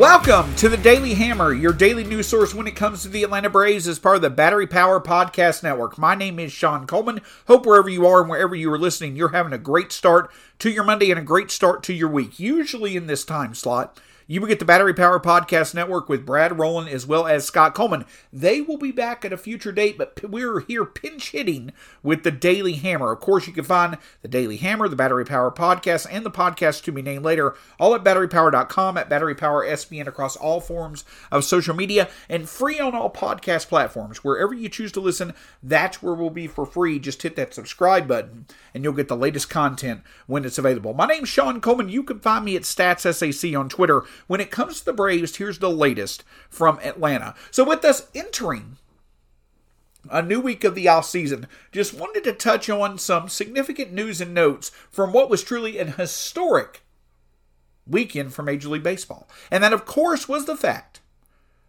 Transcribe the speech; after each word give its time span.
Welcome 0.00 0.54
to 0.54 0.70
the 0.70 0.78
Daily 0.78 1.12
Hammer, 1.12 1.52
your 1.52 1.74
daily 1.74 2.04
news 2.04 2.26
source 2.26 2.54
when 2.54 2.66
it 2.66 2.74
comes 2.74 3.02
to 3.02 3.08
the 3.10 3.22
Atlanta 3.22 3.50
Braves 3.50 3.86
as 3.86 3.98
part 3.98 4.16
of 4.16 4.22
the 4.22 4.30
Battery 4.30 4.66
Power 4.66 4.98
Podcast 4.98 5.62
Network. 5.62 5.98
My 5.98 6.14
name 6.14 6.38
is 6.38 6.52
Shawn 6.52 6.86
Coleman. 6.86 7.20
Hope 7.48 7.66
wherever 7.66 7.90
you 7.90 8.06
are 8.06 8.22
and 8.22 8.30
wherever 8.30 8.54
you 8.54 8.72
are 8.72 8.78
listening, 8.78 9.14
you're 9.14 9.28
having 9.28 9.52
a 9.52 9.58
great 9.58 9.92
start 9.92 10.32
to 10.60 10.70
your 10.70 10.84
Monday 10.84 11.10
and 11.10 11.20
a 11.20 11.22
great 11.22 11.50
start 11.50 11.82
to 11.82 11.92
your 11.92 12.08
week. 12.08 12.40
Usually 12.40 12.96
in 12.96 13.08
this 13.08 13.26
time 13.26 13.54
slot, 13.54 14.00
you 14.30 14.40
will 14.40 14.46
get 14.46 14.60
the 14.60 14.64
Battery 14.64 14.94
Power 14.94 15.18
Podcast 15.18 15.74
Network 15.74 16.08
with 16.08 16.24
Brad 16.24 16.56
Rowland 16.56 16.88
as 16.88 17.04
well 17.04 17.26
as 17.26 17.44
Scott 17.44 17.74
Coleman. 17.74 18.04
They 18.32 18.60
will 18.60 18.78
be 18.78 18.92
back 18.92 19.24
at 19.24 19.32
a 19.32 19.36
future 19.36 19.72
date, 19.72 19.98
but 19.98 20.20
we're 20.22 20.60
here 20.60 20.84
pinch 20.84 21.32
hitting 21.32 21.72
with 22.04 22.22
the 22.22 22.30
Daily 22.30 22.74
Hammer. 22.74 23.10
Of 23.10 23.18
course, 23.18 23.48
you 23.48 23.52
can 23.52 23.64
find 23.64 23.98
the 24.22 24.28
Daily 24.28 24.58
Hammer, 24.58 24.86
the 24.86 24.94
Battery 24.94 25.24
Power 25.24 25.50
Podcast, 25.50 26.06
and 26.08 26.24
the 26.24 26.30
podcast 26.30 26.84
to 26.84 26.92
be 26.92 27.02
named 27.02 27.24
later, 27.24 27.56
all 27.80 27.92
at 27.92 28.04
batterypower.com, 28.04 28.96
at 28.96 29.08
Battery 29.08 29.34
Power 29.34 29.66
SBN 29.66 30.06
across 30.06 30.36
all 30.36 30.60
forms 30.60 31.04
of 31.32 31.42
social 31.42 31.74
media, 31.74 32.08
and 32.28 32.48
free 32.48 32.78
on 32.78 32.94
all 32.94 33.10
podcast 33.10 33.66
platforms. 33.66 34.22
Wherever 34.22 34.54
you 34.54 34.68
choose 34.68 34.92
to 34.92 35.00
listen, 35.00 35.34
that's 35.60 36.04
where 36.04 36.14
we'll 36.14 36.30
be 36.30 36.46
for 36.46 36.64
free. 36.64 37.00
Just 37.00 37.22
hit 37.22 37.34
that 37.34 37.52
subscribe 37.52 38.06
button, 38.06 38.46
and 38.74 38.84
you'll 38.84 38.92
get 38.92 39.08
the 39.08 39.16
latest 39.16 39.50
content 39.50 40.02
when 40.28 40.44
it's 40.44 40.56
available. 40.56 40.94
My 40.94 41.06
name's 41.06 41.28
Shawn 41.28 41.60
Coleman. 41.60 41.88
You 41.88 42.04
can 42.04 42.20
find 42.20 42.44
me 42.44 42.54
at 42.54 42.62
StatsSAC 42.62 43.58
on 43.58 43.68
Twitter 43.68 44.04
when 44.26 44.40
it 44.40 44.50
comes 44.50 44.78
to 44.78 44.84
the 44.84 44.92
Braves, 44.92 45.36
here's 45.36 45.58
the 45.58 45.70
latest 45.70 46.24
from 46.48 46.78
Atlanta. 46.82 47.34
So, 47.50 47.64
with 47.64 47.84
us 47.84 48.08
entering 48.14 48.76
a 50.08 50.22
new 50.22 50.40
week 50.40 50.64
of 50.64 50.74
the 50.74 50.88
off 50.88 51.06
season, 51.06 51.46
just 51.72 51.94
wanted 51.94 52.24
to 52.24 52.32
touch 52.32 52.70
on 52.70 52.98
some 52.98 53.28
significant 53.28 53.92
news 53.92 54.20
and 54.20 54.32
notes 54.32 54.70
from 54.90 55.12
what 55.12 55.28
was 55.28 55.42
truly 55.42 55.78
an 55.78 55.92
historic 55.92 56.82
weekend 57.86 58.32
for 58.32 58.42
Major 58.42 58.68
League 58.68 58.82
Baseball. 58.82 59.28
And 59.50 59.62
that, 59.62 59.72
of 59.72 59.84
course, 59.84 60.28
was 60.28 60.46
the 60.46 60.56
fact 60.56 61.00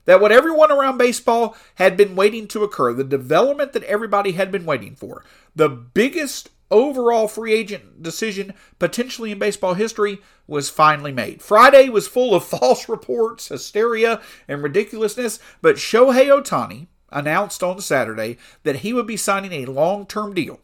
that 0.06 0.22
what 0.22 0.32
everyone 0.32 0.72
around 0.72 0.98
baseball 0.98 1.56
had 1.76 1.98
been 1.98 2.16
waiting 2.16 2.48
to 2.48 2.64
occur, 2.64 2.94
the 2.94 3.04
development 3.04 3.74
that 3.74 3.84
everybody 3.84 4.34
had 4.34 4.52
been 4.52 4.66
waiting 4.66 4.96
for, 4.96 5.24
the 5.56 5.70
biggest 5.70 6.50
overall 6.72 7.28
free 7.28 7.54
agent 7.54 8.02
decision 8.02 8.54
potentially 8.80 9.32
in 9.32 9.40
baseball 9.40 9.76
history 9.76 10.20
was 10.48 10.70
finally 10.70 11.12
made. 11.12 11.42
Friday 11.42 11.90
was 11.90 12.08
full 12.08 12.34
of 12.34 12.44
false 12.46 12.90
reports, 12.90 13.50
hysteria, 13.50 14.22
and 14.48 14.64
ridiculousness, 14.64 15.40
but 15.62 15.76
Shohei 15.76 16.28
Ohtani 16.28 16.88
announced 17.12 17.62
on 17.62 17.80
Saturday 17.82 18.38
that 18.64 18.78
he 18.78 18.94
would 18.94 19.08
be 19.08 19.18
signing 19.18 19.52
a 19.52 19.72
long 19.72 20.06
term 20.06 20.34
deal 20.34 20.60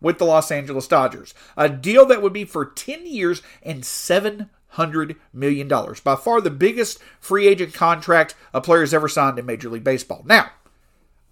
with 0.00 0.18
the 0.18 0.24
Los 0.24 0.50
Angeles 0.50 0.86
Dodgers, 0.86 1.34
a 1.56 1.68
deal 1.68 2.06
that 2.06 2.22
would 2.22 2.32
be 2.32 2.44
for 2.44 2.64
10 2.64 3.06
years 3.06 3.42
and 3.62 3.82
$700 3.82 4.48
million. 5.32 5.68
By 5.68 6.16
far 6.16 6.40
the 6.40 6.50
biggest 6.50 6.98
free 7.20 7.48
agent 7.48 7.74
contract 7.74 8.34
a 8.54 8.60
player 8.60 8.80
has 8.80 8.94
ever 8.94 9.08
signed 9.08 9.38
in 9.38 9.46
Major 9.46 9.68
League 9.68 9.84
Baseball. 9.84 10.22
Now, 10.24 10.50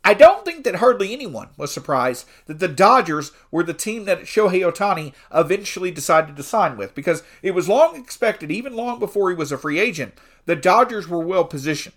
I 0.06 0.14
don't 0.14 0.44
think 0.44 0.62
that 0.62 0.76
hardly 0.76 1.12
anyone 1.12 1.48
was 1.56 1.72
surprised 1.72 2.28
that 2.46 2.60
the 2.60 2.68
Dodgers 2.68 3.32
were 3.50 3.64
the 3.64 3.74
team 3.74 4.04
that 4.04 4.20
Shohei 4.20 4.60
Ohtani 4.60 5.12
eventually 5.34 5.90
decided 5.90 6.36
to 6.36 6.44
sign 6.44 6.76
with 6.76 6.94
because 6.94 7.24
it 7.42 7.56
was 7.56 7.68
long 7.68 7.96
expected, 7.96 8.52
even 8.52 8.76
long 8.76 9.00
before 9.00 9.30
he 9.30 9.34
was 9.34 9.50
a 9.50 9.58
free 9.58 9.80
agent, 9.80 10.14
the 10.44 10.54
Dodgers 10.54 11.08
were 11.08 11.18
well 11.18 11.44
positioned 11.44 11.96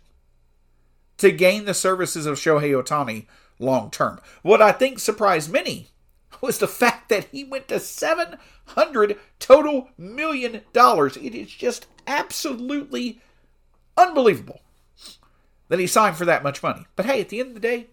to 1.17 1.29
gain 1.31 1.65
the 1.65 1.75
services 1.75 2.25
of 2.25 2.39
Shohei 2.39 2.71
Ohtani 2.71 3.27
long 3.59 3.91
term. 3.91 4.19
What 4.41 4.59
I 4.59 4.71
think 4.71 4.97
surprised 4.97 5.51
many 5.51 5.89
was 6.41 6.57
the 6.57 6.67
fact 6.67 7.09
that 7.09 7.25
he 7.25 7.43
went 7.43 7.67
to 7.67 7.79
700 7.79 9.19
total 9.37 9.91
million 9.99 10.61
dollars. 10.73 11.15
It 11.15 11.35
is 11.35 11.51
just 11.51 11.85
absolutely 12.07 13.21
unbelievable 13.95 14.61
that 15.67 15.77
he 15.77 15.85
signed 15.85 16.17
for 16.17 16.25
that 16.25 16.41
much 16.41 16.63
money. 16.63 16.87
But 16.95 17.05
hey, 17.05 17.21
at 17.21 17.29
the 17.29 17.39
end 17.39 17.49
of 17.49 17.53
the 17.53 17.59
day, 17.59 17.89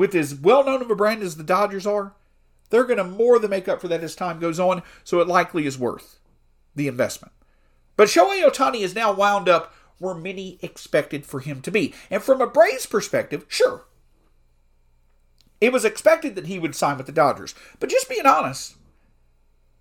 with 0.00 0.14
as 0.14 0.34
well 0.34 0.64
known 0.64 0.80
of 0.80 0.90
a 0.90 0.96
brand 0.96 1.22
as 1.22 1.36
the 1.36 1.44
Dodgers 1.44 1.86
are, 1.86 2.14
they're 2.70 2.84
going 2.84 2.96
to 2.96 3.04
more 3.04 3.38
than 3.38 3.50
make 3.50 3.68
up 3.68 3.82
for 3.82 3.88
that 3.88 4.02
as 4.02 4.16
time 4.16 4.40
goes 4.40 4.58
on, 4.58 4.82
so 5.04 5.20
it 5.20 5.28
likely 5.28 5.66
is 5.66 5.78
worth 5.78 6.18
the 6.74 6.88
investment. 6.88 7.34
But 7.96 8.08
Shohei 8.08 8.42
Ohtani 8.42 8.80
is 8.80 8.94
now 8.94 9.12
wound 9.12 9.46
up 9.46 9.74
where 9.98 10.14
many 10.14 10.58
expected 10.62 11.26
for 11.26 11.40
him 11.40 11.60
to 11.60 11.70
be. 11.70 11.92
And 12.10 12.22
from 12.22 12.40
a 12.40 12.46
Braves 12.46 12.86
perspective, 12.86 13.44
sure. 13.46 13.84
It 15.60 15.70
was 15.70 15.84
expected 15.84 16.34
that 16.34 16.46
he 16.46 16.58
would 16.58 16.74
sign 16.74 16.96
with 16.96 17.04
the 17.04 17.12
Dodgers. 17.12 17.54
But 17.78 17.90
just 17.90 18.08
being 18.08 18.24
honest, 18.24 18.76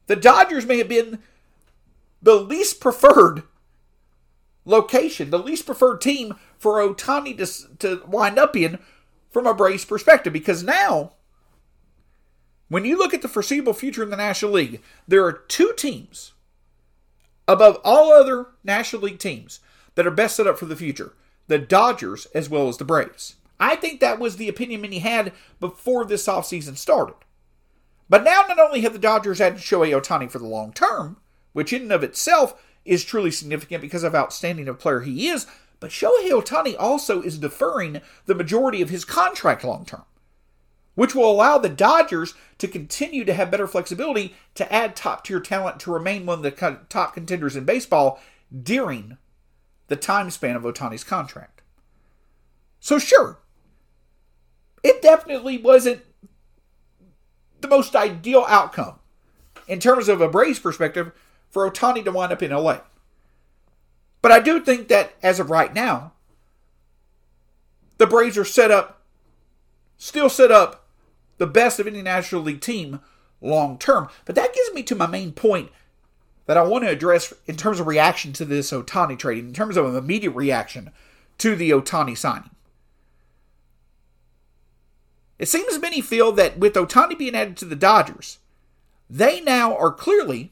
the 0.08 0.18
Dodgers 0.18 0.66
may 0.66 0.80
have 0.80 0.90
been 0.90 1.20
the 2.22 2.36
least 2.36 2.82
preferred 2.82 3.44
location, 4.66 5.30
the 5.30 5.40
least 5.40 5.66
preferred 5.66 6.02
team 6.02 6.36
for 6.58 6.86
Ohtani 6.86 7.38
to, 7.38 7.78
to 7.78 8.06
wind 8.06 8.38
up 8.38 8.58
in 8.58 8.80
from 9.30 9.48
a 9.48 9.54
Braves 9.54 9.86
perspective 9.86 10.34
because 10.34 10.64
now, 10.64 11.14
when 12.68 12.86
you 12.86 12.98
look 12.98 13.14
at 13.14 13.22
the 13.22 13.28
foreseeable 13.28 13.74
future 13.74 14.04
in 14.04 14.10
the 14.10 14.18
National 14.18 14.52
League, 14.52 14.82
there 15.08 15.26
are 15.26 15.34
two 15.34 15.74
teams 15.78 16.34
above 17.48 17.80
all 17.84 18.12
other 18.12 18.48
National 18.64 19.02
League 19.02 19.20
teams 19.20 19.60
that 19.96 20.06
are 20.06 20.12
best 20.12 20.36
set 20.36 20.48
up 20.48 20.58
for 20.58 20.66
the 20.66 20.76
future 20.76 21.14
the 21.48 21.58
Dodgers 21.58 22.28
as 22.28 22.48
well 22.48 22.68
as 22.68 22.78
the 22.78 22.86
Braves. 22.86 23.36
I 23.60 23.76
think 23.76 24.00
that 24.00 24.20
was 24.20 24.38
the 24.38 24.48
opinion 24.48 24.82
many 24.82 25.00
had 25.00 25.34
before 25.60 26.06
this 26.06 26.28
offseason 26.28 26.78
started. 26.78 27.16
But 28.08 28.24
now, 28.24 28.44
not 28.48 28.60
only 28.60 28.82
have 28.82 28.94
the 28.94 29.00
Dodgers 29.00 29.42
added 29.42 29.60
Shohei 29.60 30.00
Ohtani 30.00 30.30
for 30.30 30.40
the 30.40 30.46
long 30.46 30.72
term, 30.72 31.18
which 31.54 31.74
in 31.74 31.84
and 31.84 31.92
of 31.92 32.04
itself 32.04 32.62
is 32.86 33.04
truly 33.04 33.32
significant 33.32 33.82
because 33.82 34.04
of 34.04 34.16
outstanding 34.16 34.68
a 34.68 34.74
player 34.74 35.02
he 35.02 35.28
is, 35.28 35.46
but 35.80 35.92
Shohei 35.92 36.30
Ohtani 36.32 36.76
also 36.78 37.22
is 37.22 37.38
deferring 37.38 38.02
the 38.26 38.36
majority 38.36 38.82
of 38.82 38.90
his 38.90 39.06
contract 39.06 39.64
long 39.64 39.86
term, 39.86 40.06
which 40.96 41.16
will 41.16 41.32
allow 41.32 41.58
the 41.58 41.70
Dodgers 41.70 42.34
to 42.58 42.68
continue 42.68 43.24
to 43.26 43.34
have 43.34 43.52
better 43.52 43.68
flexibility 43.68 44.36
to 44.56 44.72
add 44.72 44.96
top 44.96 45.24
tier 45.24 45.40
talent 45.40 45.80
to 45.82 45.92
remain 45.92 46.26
one 46.26 46.40
of 46.40 46.44
the 46.44 46.80
top 46.90 47.14
contenders 47.14 47.56
in 47.56 47.64
baseball 47.64 48.20
during 48.64 49.18
the 49.88 49.96
time 49.96 50.30
span 50.30 50.56
of 50.56 50.64
Ohtani's 50.64 51.04
contract. 51.04 51.62
So, 52.80 53.00
sure, 53.00 53.40
it 54.84 55.02
definitely 55.02 55.58
wasn't 55.58 56.02
the 57.62 57.68
most 57.68 57.96
ideal 57.96 58.46
outcome 58.48 59.00
in 59.68 59.80
terms 59.80 60.08
of 60.08 60.22
a 60.22 60.30
Braves 60.30 60.60
perspective 60.60 61.12
for 61.50 61.70
Ohtani 61.70 62.04
to 62.04 62.12
wind 62.12 62.32
up 62.32 62.44
in 62.44 62.52
LA. 62.52 62.80
But 64.22 64.32
I 64.32 64.40
do 64.40 64.60
think 64.60 64.88
that 64.90 65.14
as 65.24 65.40
of 65.40 65.50
right 65.50 65.74
now, 65.74 66.14
the 67.98 68.08
Braves 68.08 68.38
are 68.38 68.46
set 68.46 68.72
up, 68.72 69.02
still 69.98 70.30
set 70.30 70.52
up 70.52 70.88
the 71.38 71.48
best 71.48 71.80
of 71.80 71.88
any 71.88 72.02
National 72.02 72.42
League 72.42 72.62
team 72.62 73.00
long 73.42 73.78
term. 73.78 74.10
But 74.26 74.36
that 74.36 74.54
gives 74.54 74.74
me 74.74 74.84
to 74.84 74.96
my 74.96 75.08
main 75.08 75.32
point 75.32 75.72
that 76.46 76.58
I 76.58 76.64
want 76.64 76.84
to 76.84 76.90
address 76.90 77.34
in 77.46 77.56
terms 77.56 77.80
of 77.80 77.88
reaction 77.88 78.34
to 78.34 78.46
this 78.46 78.72
Ohtani 78.72 79.18
trading, 79.18 79.48
in 79.48 79.54
terms 79.54 79.78
of 79.78 79.86
an 79.86 79.96
immediate 79.96 80.32
reaction 80.32 80.92
to 81.38 81.56
the 81.56 81.72
Ohtani 81.72 82.18
signing. 82.18 82.50
It 85.38 85.48
seems 85.48 85.80
many 85.80 86.02
feel 86.02 86.32
that 86.34 86.58
with 86.58 86.74
Ohtani 86.74 87.18
being 87.18 87.36
added 87.36 87.56
to 87.58 87.66
the 87.66 87.76
Dodgers, 87.76 88.40
they 89.10 89.40
now 89.40 89.76
are 89.78 89.92
clearly 89.92 90.52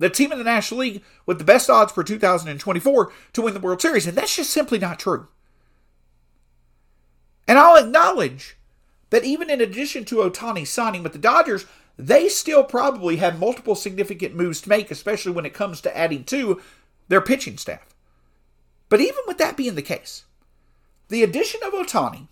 the 0.00 0.10
team 0.10 0.32
in 0.32 0.38
the 0.38 0.44
National 0.44 0.80
League 0.80 1.02
with 1.26 1.38
the 1.38 1.44
best 1.44 1.70
odds 1.70 1.92
for 1.92 2.02
2024 2.02 3.12
to 3.34 3.42
win 3.42 3.54
the 3.54 3.60
World 3.60 3.82
Series. 3.82 4.06
And 4.06 4.16
that's 4.16 4.34
just 4.34 4.50
simply 4.50 4.78
not 4.78 4.98
true. 4.98 5.28
And 7.46 7.58
I'll 7.58 7.76
acknowledge 7.76 8.56
that 9.10 9.24
even 9.24 9.50
in 9.50 9.60
addition 9.60 10.06
to 10.06 10.16
Ohtani 10.16 10.66
signing 10.66 11.02
with 11.02 11.12
the 11.12 11.18
Dodgers, 11.18 11.66
they 11.98 12.30
still 12.30 12.64
probably 12.64 13.16
have 13.16 13.38
multiple 13.38 13.74
significant 13.74 14.34
moves 14.34 14.62
to 14.62 14.70
make, 14.70 14.90
especially 14.90 15.32
when 15.32 15.44
it 15.44 15.52
comes 15.52 15.82
to 15.82 15.96
adding 15.96 16.24
to 16.24 16.60
their 17.08 17.20
pitching 17.20 17.58
staff. 17.58 17.94
But 18.88 19.00
even 19.00 19.20
with 19.26 19.36
that 19.38 19.56
being 19.56 19.74
the 19.74 19.82
case, 19.82 20.24
the 21.08 21.22
addition 21.22 21.60
of 21.62 21.74
Ohtani 21.74 22.28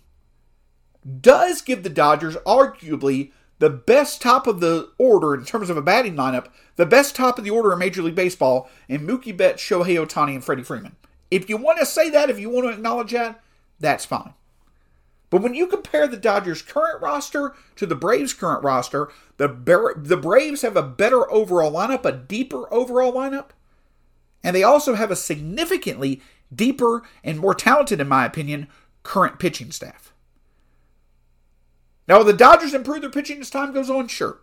does 1.21 1.61
give 1.61 1.83
the 1.83 1.89
Dodgers 1.89 2.35
arguably 2.47 3.31
the 3.59 3.69
best 3.69 4.21
top 4.21 4.47
of 4.47 4.59
the 4.59 4.89
order 4.97 5.35
in 5.35 5.45
terms 5.45 5.69
of 5.69 5.77
a 5.77 5.81
batting 5.81 6.15
lineup, 6.15 6.47
the 6.77 6.85
best 6.85 7.15
top 7.15 7.37
of 7.37 7.43
the 7.43 7.49
order 7.49 7.71
in 7.71 7.79
Major 7.79 8.01
League 8.01 8.15
Baseball 8.15 8.69
and 8.87 9.07
Mookie 9.07 9.35
Betts, 9.35 9.61
Shohei 9.61 10.03
Ohtani, 10.03 10.33
and 10.33 10.43
Freddie 10.43 10.63
Freeman. 10.63 10.95
If 11.29 11.49
you 11.49 11.57
want 11.57 11.79
to 11.79 11.85
say 11.85 12.09
that, 12.09 12.29
if 12.29 12.39
you 12.39 12.49
want 12.49 12.67
to 12.67 12.73
acknowledge 12.73 13.11
that, 13.11 13.41
that's 13.79 14.05
fine. 14.05 14.33
But 15.29 15.41
when 15.41 15.53
you 15.53 15.67
compare 15.67 16.07
the 16.07 16.17
Dodgers' 16.17 16.61
current 16.61 17.01
roster 17.01 17.53
to 17.75 17.85
the 17.85 17.95
Braves' 17.95 18.33
current 18.33 18.63
roster, 18.63 19.09
the 19.37 19.47
the 19.95 20.17
Braves 20.17 20.63
have 20.63 20.75
a 20.75 20.81
better 20.81 21.29
overall 21.31 21.71
lineup, 21.71 22.03
a 22.03 22.11
deeper 22.11 22.71
overall 22.73 23.13
lineup, 23.13 23.49
and 24.43 24.55
they 24.55 24.63
also 24.63 24.95
have 24.95 25.11
a 25.11 25.15
significantly 25.15 26.21
deeper 26.53 27.03
and 27.23 27.39
more 27.39 27.53
talented, 27.53 27.99
in 27.99 28.07
my 28.07 28.25
opinion, 28.25 28.67
current 29.03 29.37
pitching 29.37 29.71
staff. 29.71 30.13
Now, 32.09 32.23
the 32.23 32.33
Dodgers 32.33 32.73
improve 32.73 33.01
their 33.01 33.11
pitching 33.11 33.39
as 33.39 33.51
time 33.51 33.71
goes 33.71 33.89
on? 33.89 34.07
Sure. 34.07 34.39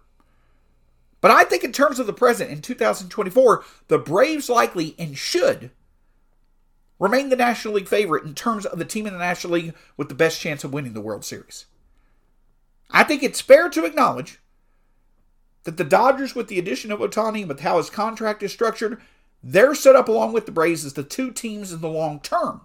But 1.20 1.32
I 1.32 1.42
think 1.42 1.64
in 1.64 1.72
terms 1.72 1.98
of 1.98 2.06
the 2.06 2.12
present 2.12 2.52
in 2.52 2.62
2024, 2.62 3.64
the 3.88 3.98
Braves 3.98 4.48
likely 4.48 4.94
and 5.00 5.18
should 5.18 5.72
remain 7.00 7.28
the 7.28 7.36
National 7.36 7.74
League 7.74 7.88
favorite 7.88 8.22
in 8.22 8.34
terms 8.34 8.64
of 8.64 8.78
the 8.78 8.84
team 8.84 9.04
in 9.04 9.12
the 9.12 9.18
National 9.18 9.54
League 9.54 9.74
with 9.96 10.08
the 10.08 10.14
best 10.14 10.40
chance 10.40 10.62
of 10.62 10.72
winning 10.72 10.92
the 10.92 11.00
World 11.00 11.24
Series. 11.24 11.66
I 12.92 13.02
think 13.02 13.24
it's 13.24 13.40
fair 13.40 13.68
to 13.70 13.84
acknowledge 13.84 14.38
that 15.64 15.76
the 15.76 15.82
Dodgers, 15.82 16.36
with 16.36 16.46
the 16.46 16.60
addition 16.60 16.92
of 16.92 17.00
Ohtani 17.00 17.40
and 17.40 17.48
with 17.48 17.60
how 17.60 17.78
his 17.78 17.90
contract 17.90 18.44
is 18.44 18.52
structured, 18.52 19.02
they're 19.42 19.74
set 19.74 19.96
up 19.96 20.08
along 20.08 20.32
with 20.32 20.46
the 20.46 20.52
Braves 20.52 20.84
as 20.84 20.92
the 20.92 21.02
two 21.02 21.32
teams 21.32 21.72
in 21.72 21.80
the 21.80 21.88
long 21.88 22.20
term 22.20 22.60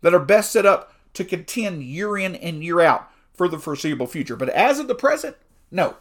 that 0.00 0.14
are 0.14 0.18
best 0.18 0.52
set 0.52 0.64
up 0.64 0.94
to 1.12 1.22
contend 1.22 1.82
year 1.82 2.16
in 2.16 2.34
and 2.34 2.64
year 2.64 2.80
out 2.80 3.11
for 3.42 3.48
the 3.48 3.58
foreseeable 3.58 4.06
future. 4.06 4.36
But 4.36 4.50
as 4.50 4.78
of 4.78 4.86
the 4.86 4.94
present, 4.94 5.36
no. 5.70 5.96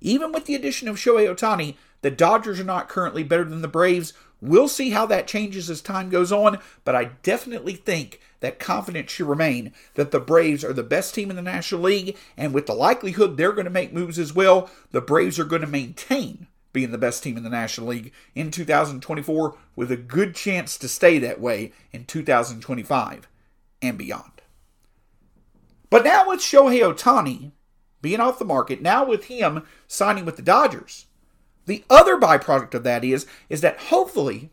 Even 0.00 0.32
with 0.32 0.46
the 0.46 0.54
addition 0.54 0.88
of 0.88 0.96
Shohei 0.96 1.28
Ohtani, 1.28 1.76
the 2.00 2.10
Dodgers 2.10 2.58
are 2.58 2.64
not 2.64 2.88
currently 2.88 3.22
better 3.22 3.44
than 3.44 3.60
the 3.60 3.68
Braves 3.68 4.14
We'll 4.44 4.68
see 4.68 4.90
how 4.90 5.06
that 5.06 5.26
changes 5.26 5.70
as 5.70 5.80
time 5.80 6.10
goes 6.10 6.30
on, 6.30 6.58
but 6.84 6.94
I 6.94 7.04
definitely 7.22 7.76
think 7.76 8.20
that 8.40 8.58
confidence 8.58 9.10
should 9.10 9.26
remain 9.26 9.72
that 9.94 10.10
the 10.10 10.20
Braves 10.20 10.62
are 10.62 10.74
the 10.74 10.82
best 10.82 11.14
team 11.14 11.30
in 11.30 11.36
the 11.36 11.40
National 11.40 11.80
League, 11.80 12.18
and 12.36 12.52
with 12.52 12.66
the 12.66 12.74
likelihood 12.74 13.38
they're 13.38 13.52
going 13.52 13.64
to 13.64 13.70
make 13.70 13.94
moves 13.94 14.18
as 14.18 14.34
well, 14.34 14.68
the 14.90 15.00
Braves 15.00 15.38
are 15.38 15.44
going 15.44 15.62
to 15.62 15.66
maintain 15.66 16.46
being 16.74 16.90
the 16.90 16.98
best 16.98 17.22
team 17.22 17.38
in 17.38 17.42
the 17.42 17.48
National 17.48 17.86
League 17.86 18.12
in 18.34 18.50
2024 18.50 19.56
with 19.76 19.90
a 19.90 19.96
good 19.96 20.34
chance 20.34 20.76
to 20.76 20.88
stay 20.88 21.18
that 21.18 21.40
way 21.40 21.72
in 21.90 22.04
2025 22.04 23.26
and 23.80 23.96
beyond. 23.96 24.33
But 25.94 26.02
now 26.02 26.28
with 26.28 26.40
Shohei 26.40 26.80
Ohtani 26.80 27.52
being 28.02 28.18
off 28.18 28.40
the 28.40 28.44
market, 28.44 28.82
now 28.82 29.04
with 29.04 29.26
him 29.26 29.62
signing 29.86 30.24
with 30.24 30.34
the 30.34 30.42
Dodgers, 30.42 31.06
the 31.66 31.84
other 31.88 32.16
byproduct 32.16 32.74
of 32.74 32.82
that 32.82 33.04
is 33.04 33.28
is 33.48 33.60
that 33.60 33.78
hopefully 33.78 34.50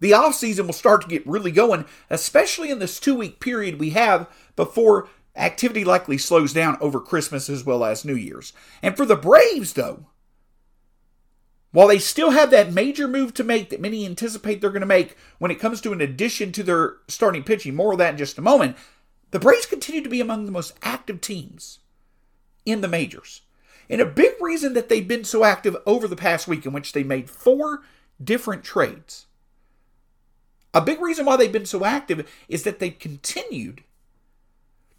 the 0.00 0.12
off 0.12 0.34
season 0.34 0.66
will 0.66 0.74
start 0.74 1.00
to 1.00 1.08
get 1.08 1.26
really 1.26 1.50
going, 1.50 1.86
especially 2.10 2.70
in 2.70 2.78
this 2.78 3.00
two 3.00 3.14
week 3.14 3.40
period 3.40 3.80
we 3.80 3.88
have 3.88 4.28
before 4.54 5.08
activity 5.34 5.82
likely 5.82 6.18
slows 6.18 6.52
down 6.52 6.76
over 6.82 7.00
Christmas 7.00 7.48
as 7.48 7.64
well 7.64 7.82
as 7.82 8.04
New 8.04 8.16
Year's. 8.16 8.52
And 8.82 8.98
for 8.98 9.06
the 9.06 9.16
Braves, 9.16 9.72
though, 9.72 10.04
while 11.72 11.88
they 11.88 11.98
still 11.98 12.32
have 12.32 12.50
that 12.50 12.74
major 12.74 13.08
move 13.08 13.32
to 13.32 13.44
make 13.44 13.70
that 13.70 13.80
many 13.80 14.04
anticipate 14.04 14.60
they're 14.60 14.68
going 14.68 14.80
to 14.80 14.86
make 14.86 15.16
when 15.38 15.50
it 15.50 15.58
comes 15.58 15.80
to 15.80 15.92
an 15.94 16.02
addition 16.02 16.52
to 16.52 16.62
their 16.62 16.96
starting 17.08 17.44
pitching, 17.44 17.74
more 17.74 17.92
of 17.92 17.98
that 17.98 18.10
in 18.10 18.18
just 18.18 18.36
a 18.36 18.42
moment, 18.42 18.76
the 19.30 19.38
Braves 19.38 19.66
continue 19.66 20.02
to 20.02 20.08
be 20.08 20.20
among 20.20 20.44
the 20.44 20.52
most 20.52 20.74
active 20.82 21.20
teams 21.20 21.78
in 22.66 22.80
the 22.80 22.88
majors. 22.88 23.42
And 23.88 24.00
a 24.00 24.06
big 24.06 24.34
reason 24.40 24.74
that 24.74 24.88
they've 24.88 25.06
been 25.06 25.24
so 25.24 25.44
active 25.44 25.76
over 25.86 26.06
the 26.06 26.16
past 26.16 26.46
week, 26.46 26.64
in 26.64 26.72
which 26.72 26.92
they 26.92 27.02
made 27.02 27.30
four 27.30 27.82
different 28.22 28.62
trades, 28.62 29.26
a 30.72 30.80
big 30.80 31.00
reason 31.00 31.26
why 31.26 31.36
they've 31.36 31.50
been 31.50 31.66
so 31.66 31.84
active 31.84 32.30
is 32.48 32.62
that 32.62 32.78
they've 32.78 32.98
continued 32.98 33.82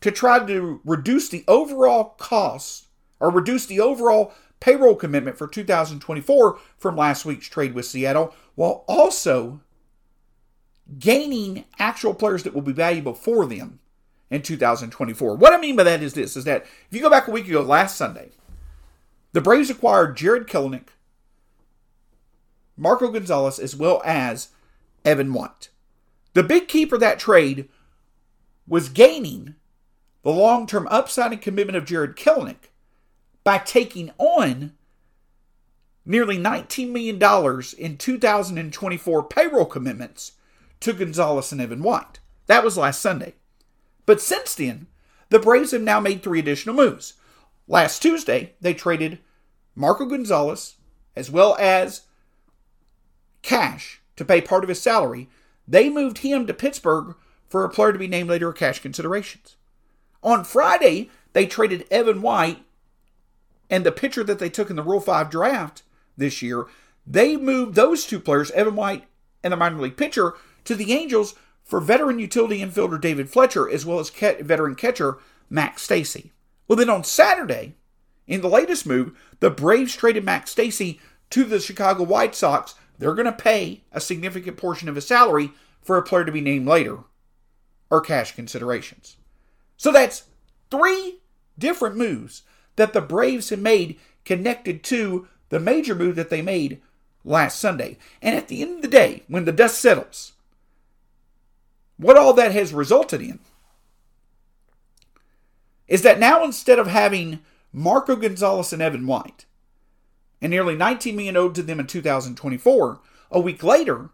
to 0.01 0.11
try 0.11 0.45
to 0.45 0.81
reduce 0.83 1.29
the 1.29 1.45
overall 1.47 2.15
cost 2.17 2.87
or 3.19 3.29
reduce 3.29 3.65
the 3.65 3.79
overall 3.79 4.33
payroll 4.59 4.95
commitment 4.95 5.37
for 5.37 5.47
2024 5.47 6.59
from 6.77 6.95
last 6.95 7.25
week's 7.25 7.47
trade 7.47 7.73
with 7.73 7.85
Seattle, 7.85 8.33
while 8.55 8.83
also 8.87 9.61
gaining 10.99 11.63
actual 11.79 12.13
players 12.13 12.43
that 12.43 12.53
will 12.53 12.61
be 12.61 12.73
valuable 12.73 13.13
for 13.13 13.45
them 13.45 13.79
in 14.31 14.41
2024. 14.41 15.35
What 15.35 15.53
I 15.53 15.57
mean 15.57 15.75
by 15.75 15.83
that 15.83 16.01
is 16.01 16.13
this 16.13 16.37
is 16.37 16.45
that 16.45 16.63
if 16.63 16.87
you 16.89 17.01
go 17.01 17.09
back 17.09 17.27
a 17.27 17.31
week 17.31 17.47
ago 17.47 17.61
last 17.61 17.97
Sunday, 17.97 18.31
the 19.33 19.41
Braves 19.41 19.69
acquired 19.69 20.17
Jarred 20.17 20.47
Kelenic, 20.47 20.87
Marco 22.77 23.11
Gonzalez, 23.11 23.59
as 23.59 23.75
well 23.75 24.01
as 24.03 24.47
Evan 25.05 25.33
White. 25.33 25.69
The 26.33 26.43
big 26.43 26.69
key 26.69 26.85
for 26.85 26.97
that 26.97 27.19
trade 27.19 27.67
was 28.65 28.89
gaining 28.89 29.55
the 30.23 30.31
long 30.31 30.65
term 30.65 30.87
upside 30.89 31.33
and 31.33 31.41
commitment 31.41 31.77
of 31.77 31.85
Jarred 31.85 32.15
Kelenic 32.15 32.69
by 33.43 33.57
taking 33.57 34.11
on 34.17 34.73
nearly 36.05 36.37
$19 36.37 36.91
million 36.91 37.15
in 37.77 37.97
2024 37.97 39.23
payroll 39.23 39.65
commitments 39.65 40.33
to 40.79 40.93
Gonzalez 40.93 41.51
and 41.51 41.59
Evan 41.59 41.83
White. 41.83 42.19
That 42.47 42.63
was 42.63 42.77
last 42.77 43.01
Sunday. 43.01 43.35
But 44.05 44.21
since 44.21 44.55
then, 44.55 44.87
the 45.29 45.39
Braves 45.39 45.71
have 45.71 45.81
now 45.81 45.99
made 45.99 46.21
three 46.21 46.39
additional 46.39 46.75
moves. 46.75 47.13
Last 47.67 48.01
Tuesday, 48.01 48.53
they 48.59 48.73
traded 48.73 49.19
Marco 49.75 50.05
Gonzalez 50.05 50.75
as 51.15 51.31
well 51.31 51.55
as 51.59 52.01
cash 53.41 54.01
to 54.15 54.25
pay 54.25 54.41
part 54.41 54.63
of 54.63 54.69
his 54.69 54.81
salary. 54.81 55.29
They 55.67 55.89
moved 55.89 56.19
him 56.19 56.47
to 56.47 56.53
Pittsburgh 56.53 57.15
for 57.47 57.63
a 57.63 57.69
player 57.69 57.93
to 57.93 57.99
be 57.99 58.07
named 58.07 58.29
later 58.29 58.49
or 58.49 58.53
cash 58.53 58.79
considerations. 58.79 59.55
On 60.23 60.43
Friday, 60.43 61.09
they 61.33 61.45
traded 61.45 61.87
Evan 61.89 62.21
White 62.21 62.63
and 63.69 63.85
the 63.85 63.91
pitcher 63.91 64.23
that 64.23 64.39
they 64.39 64.49
took 64.49 64.69
in 64.69 64.75
the 64.75 64.83
Rule 64.83 64.99
5 64.99 65.29
draft 65.29 65.83
this 66.17 66.41
year. 66.41 66.65
They 67.07 67.37
moved 67.37 67.75
those 67.75 68.05
two 68.05 68.19
players, 68.19 68.51
Evan 68.51 68.75
White 68.75 69.05
and 69.43 69.53
the 69.53 69.57
minor 69.57 69.81
league 69.81 69.97
pitcher, 69.97 70.33
to 70.65 70.75
the 70.75 70.93
Angels 70.93 71.35
for 71.71 71.79
veteran 71.79 72.19
utility 72.19 72.59
infielder 72.59 72.99
David 72.99 73.29
Fletcher 73.29 73.69
as 73.69 73.85
well 73.85 73.97
as 73.97 74.09
veteran 74.09 74.75
catcher 74.75 75.19
Max 75.49 75.87
Stassi. 75.87 76.31
Well, 76.67 76.75
then 76.75 76.89
on 76.89 77.05
Saturday, 77.05 77.75
in 78.27 78.41
the 78.41 78.49
latest 78.49 78.85
move, 78.85 79.17
the 79.39 79.49
Braves 79.49 79.95
traded 79.95 80.25
Max 80.25 80.53
Stassi 80.53 80.99
to 81.29 81.45
the 81.45 81.61
Chicago 81.61 82.03
White 82.03 82.35
Sox. 82.35 82.75
They're 82.99 83.13
going 83.13 83.25
to 83.25 83.31
pay 83.31 83.83
a 83.93 84.01
significant 84.01 84.57
portion 84.57 84.89
of 84.89 84.95
his 84.95 85.07
salary 85.07 85.53
for 85.81 85.95
a 85.95 86.03
player 86.03 86.25
to 86.25 86.31
be 86.33 86.41
named 86.41 86.67
later 86.67 87.05
or 87.89 88.01
cash 88.01 88.35
considerations. 88.35 89.15
So 89.77 89.93
that's 89.93 90.23
three 90.69 91.21
different 91.57 91.95
moves 91.95 92.41
that 92.75 92.91
the 92.91 92.99
Braves 92.99 93.49
have 93.49 93.59
made 93.59 93.97
connected 94.25 94.83
to 94.83 95.25
the 95.47 95.59
major 95.61 95.95
move 95.95 96.17
that 96.17 96.29
they 96.29 96.41
made 96.41 96.81
last 97.23 97.59
Sunday. 97.59 97.97
And 98.21 98.35
at 98.35 98.49
the 98.49 98.61
end 98.61 98.75
of 98.75 98.81
the 98.81 98.89
day, 98.89 99.23
when 99.29 99.45
the 99.45 99.53
dust 99.53 99.79
settles, 99.79 100.33
what 102.01 102.17
all 102.17 102.33
that 102.33 102.51
has 102.51 102.73
resulted 102.73 103.21
in 103.21 103.39
is 105.87 106.01
that 106.01 106.19
now 106.19 106.43
instead 106.43 106.79
of 106.79 106.87
having 106.87 107.39
Marco 107.71 108.15
Gonzalez 108.15 108.73
and 108.73 108.81
Evan 108.81 109.05
White, 109.05 109.45
and 110.41 110.49
nearly 110.49 110.75
19 110.75 111.15
million 111.15 111.37
owed 111.37 111.53
to 111.55 111.61
them 111.61 111.79
in 111.79 111.85
2024, 111.85 112.99
a 113.29 113.39
week 113.39 113.61
later, 113.61 114.09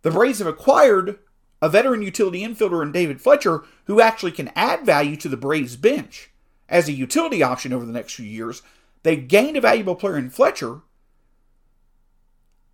the 0.00 0.10
Braves 0.10 0.38
have 0.38 0.48
acquired 0.48 1.18
a 1.60 1.68
veteran 1.68 2.02
utility 2.02 2.40
infielder 2.40 2.82
in 2.82 2.92
David 2.92 3.20
Fletcher 3.20 3.62
who 3.84 4.00
actually 4.00 4.32
can 4.32 4.50
add 4.56 4.86
value 4.86 5.16
to 5.16 5.28
the 5.28 5.36
Braves 5.36 5.76
bench 5.76 6.30
as 6.68 6.88
a 6.88 6.92
utility 6.92 7.42
option 7.42 7.72
over 7.72 7.84
the 7.84 7.92
next 7.92 8.14
few 8.14 8.26
years. 8.26 8.62
They've 9.02 9.28
gained 9.28 9.56
a 9.56 9.60
valuable 9.60 9.96
player 9.96 10.16
in 10.16 10.30
Fletcher. 10.30 10.80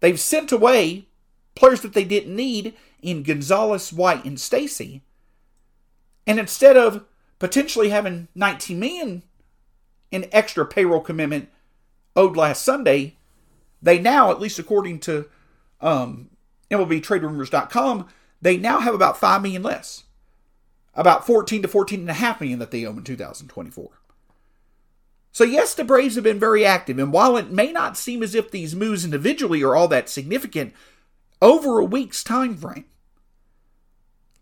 They've 0.01 0.21
sent 0.21 0.53
away 0.53 1.09
players 1.57 1.81
that 1.81 1.93
they 1.93 2.05
didn't 2.05 2.37
need 2.37 2.75
in 3.03 3.23
Gonzalez, 3.23 3.93
White, 3.93 4.25
and 4.25 4.37
Stassi. 4.37 5.03
And 6.27 6.39
instead 6.39 6.77
of 6.77 7.05
potentially 7.39 7.89
having 7.89 8.29
19 8.35 8.79
million 8.79 9.23
in 10.11 10.29
extra 10.33 10.67
payroll 10.67 11.01
commitment 11.01 11.49
owed 12.17 12.37
last 12.37 12.63
Sunday, 12.63 13.17
they 13.81 13.99
now, 13.99 14.31
at 14.31 14.41
least 14.41 14.59
according 14.59 15.01
to 15.01 15.27
um, 15.81 16.31
MLBTradeRumors.com, 16.71 18.09
they 18.43 18.57
now 18.57 18.81
have 18.81 18.95
about 18.95 19.19
five 19.19 19.43
million 19.43 19.63
less 19.63 20.05
about 20.99 21.25
14 21.25 21.63
to 21.63 21.69
14 21.69 22.01
and 22.01 22.11
a 22.11 22.15
half 22.15 22.41
million 22.41 22.59
that 22.59 22.73
they 22.73 22.85
owe 22.85 22.91
in 22.91 23.05
2024. 23.05 23.91
So 25.31 25.45
yes, 25.45 25.75
the 25.75 25.85
Braves 25.85 26.17
have 26.17 26.25
been 26.25 26.41
very 26.41 26.67
active, 26.67 26.99
and 26.99 27.13
while 27.13 27.37
it 27.37 27.53
may 27.53 27.71
not 27.71 27.97
seem 27.97 28.23
as 28.23 28.35
if 28.35 28.51
these 28.51 28.75
moves 28.75 29.05
individually 29.05 29.63
are 29.63 29.77
all 29.77 29.87
that 29.89 30.09
significant, 30.09 30.75
over 31.41 31.79
a 31.79 31.85
week's 31.85 32.25
time 32.25 32.57
frame, 32.57 32.87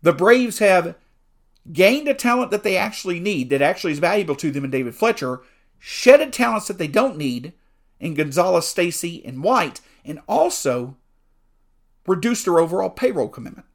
the 0.01 0.13
Braves 0.13 0.59
have 0.59 0.95
gained 1.71 2.07
a 2.07 2.13
talent 2.13 2.51
that 2.51 2.63
they 2.63 2.77
actually 2.77 3.19
need, 3.19 3.49
that 3.49 3.61
actually 3.61 3.91
is 3.91 3.99
valuable 3.99 4.35
to 4.35 4.51
them 4.51 4.63
in 4.63 4.71
David 4.71 4.95
Fletcher, 4.95 5.41
shedded 5.79 6.31
talents 6.33 6.67
that 6.67 6.77
they 6.77 6.87
don't 6.87 7.17
need 7.17 7.53
in 7.99 8.13
Gonzalez, 8.13 8.65
Stassi, 8.65 9.27
and 9.27 9.43
White, 9.43 9.81
and 10.05 10.21
also 10.27 10.95
reduced 12.05 12.45
their 12.45 12.59
overall 12.59 12.89
payroll 12.89 13.27
commitment. 13.27 13.67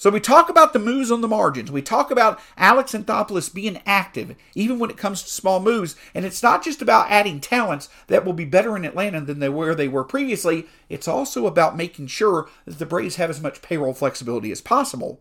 So 0.00 0.08
we 0.08 0.18
talk 0.18 0.48
about 0.48 0.72
the 0.72 0.78
moves 0.78 1.10
on 1.10 1.20
the 1.20 1.28
margins. 1.28 1.70
We 1.70 1.82
talk 1.82 2.10
about 2.10 2.40
Alex 2.56 2.92
Anthopoulos 2.92 3.52
being 3.52 3.82
active, 3.84 4.34
even 4.54 4.78
when 4.78 4.88
it 4.88 4.96
comes 4.96 5.22
to 5.22 5.28
small 5.28 5.60
moves. 5.60 5.94
And 6.14 6.24
it's 6.24 6.42
not 6.42 6.64
just 6.64 6.80
about 6.80 7.10
adding 7.10 7.38
talents 7.38 7.90
that 8.06 8.24
will 8.24 8.32
be 8.32 8.46
better 8.46 8.78
in 8.78 8.86
Atlanta 8.86 9.20
than 9.20 9.40
they 9.40 9.50
were 9.50 9.74
they 9.74 9.88
were 9.88 10.02
previously. 10.02 10.66
It's 10.88 11.06
also 11.06 11.46
about 11.46 11.76
making 11.76 12.06
sure 12.06 12.48
that 12.64 12.78
the 12.78 12.86
Braves 12.86 13.16
have 13.16 13.28
as 13.28 13.42
much 13.42 13.60
payroll 13.60 13.92
flexibility 13.92 14.50
as 14.50 14.62
possible. 14.62 15.20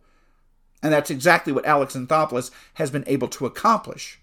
And 0.82 0.94
that's 0.94 1.12
exactly 1.12 1.52
what 1.52 1.66
Alex 1.66 1.94
Anthopoulos 1.94 2.50
has 2.76 2.90
been 2.90 3.04
able 3.06 3.28
to 3.28 3.46
accomplish 3.46 4.22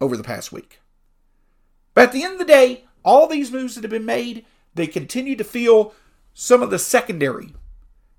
over 0.00 0.16
the 0.16 0.22
past 0.22 0.52
week. 0.52 0.78
But 1.94 2.04
at 2.04 2.12
the 2.12 2.22
end 2.22 2.34
of 2.34 2.38
the 2.38 2.44
day, 2.44 2.84
all 3.04 3.26
these 3.26 3.50
moves 3.50 3.74
that 3.74 3.82
have 3.82 3.90
been 3.90 4.04
made, 4.04 4.44
they 4.76 4.86
continue 4.86 5.34
to 5.34 5.42
feel 5.42 5.94
some 6.32 6.62
of 6.62 6.70
the 6.70 6.78
secondary 6.78 7.56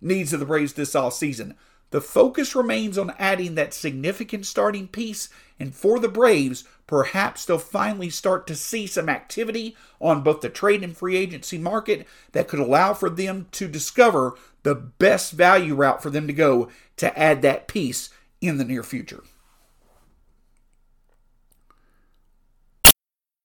needs 0.01 0.33
of 0.33 0.39
the 0.39 0.45
Braves 0.45 0.73
this 0.73 0.95
off 0.95 1.13
season. 1.13 1.55
The 1.91 2.01
focus 2.01 2.55
remains 2.55 2.97
on 2.97 3.15
adding 3.17 3.55
that 3.55 3.73
significant 3.73 4.45
starting 4.45 4.87
piece, 4.87 5.29
and 5.59 5.73
for 5.73 5.99
the 5.99 6.07
Braves, 6.07 6.63
perhaps 6.85 7.45
they'll 7.45 7.57
finally 7.57 8.09
start 8.09 8.45
to 8.47 8.55
see 8.55 8.85
some 8.85 9.09
activity 9.09 9.75
on 9.99 10.21
both 10.21 10.41
the 10.41 10.49
trade 10.49 10.83
and 10.83 10.95
free 10.95 11.17
agency 11.17 11.57
market 11.57 12.07
that 12.33 12.47
could 12.47 12.59
allow 12.59 12.93
for 12.93 13.09
them 13.09 13.47
to 13.53 13.67
discover 13.67 14.35
the 14.63 14.75
best 14.75 15.31
value 15.31 15.73
route 15.73 16.03
for 16.03 16.09
them 16.09 16.27
to 16.27 16.33
go 16.33 16.69
to 16.97 17.17
add 17.17 17.41
that 17.41 17.67
piece 17.67 18.09
in 18.39 18.57
the 18.57 18.65
near 18.65 18.83
future. 18.83 19.23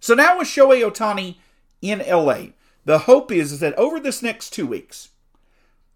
So 0.00 0.14
now 0.14 0.38
with 0.38 0.48
Shohei 0.48 0.88
Ohtani 0.88 1.36
in 1.82 1.98
LA, 2.00 2.52
the 2.84 3.00
hope 3.00 3.32
is, 3.32 3.52
is 3.52 3.60
that 3.60 3.74
over 3.74 4.00
this 4.00 4.22
next 4.22 4.50
two 4.50 4.66
weeks, 4.66 5.10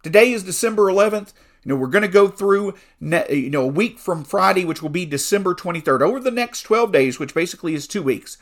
today 0.03 0.33
is 0.33 0.43
December 0.43 0.85
11th. 0.85 1.33
You 1.65 1.71
know, 1.71 1.77
we're 1.77 1.87
going 1.87 2.03
to 2.03 2.09
go 2.09 2.27
through, 2.27 2.75
you 3.01 3.51
know, 3.51 3.63
a 3.63 3.69
week 3.69 3.99
from 4.01 4.25
Friday, 4.25 4.65
which 4.65 4.83
will 4.83 4.91
be 4.91 5.07
December 5.07 5.55
23rd. 5.55 6.01
Over 6.01 6.19
the 6.19 6.33
next 6.33 6.63
12 6.63 6.91
days, 6.91 7.19
which 7.21 7.35
basically 7.35 7.75
is 7.75 7.87
two 7.87 8.03
weeks, 8.03 8.37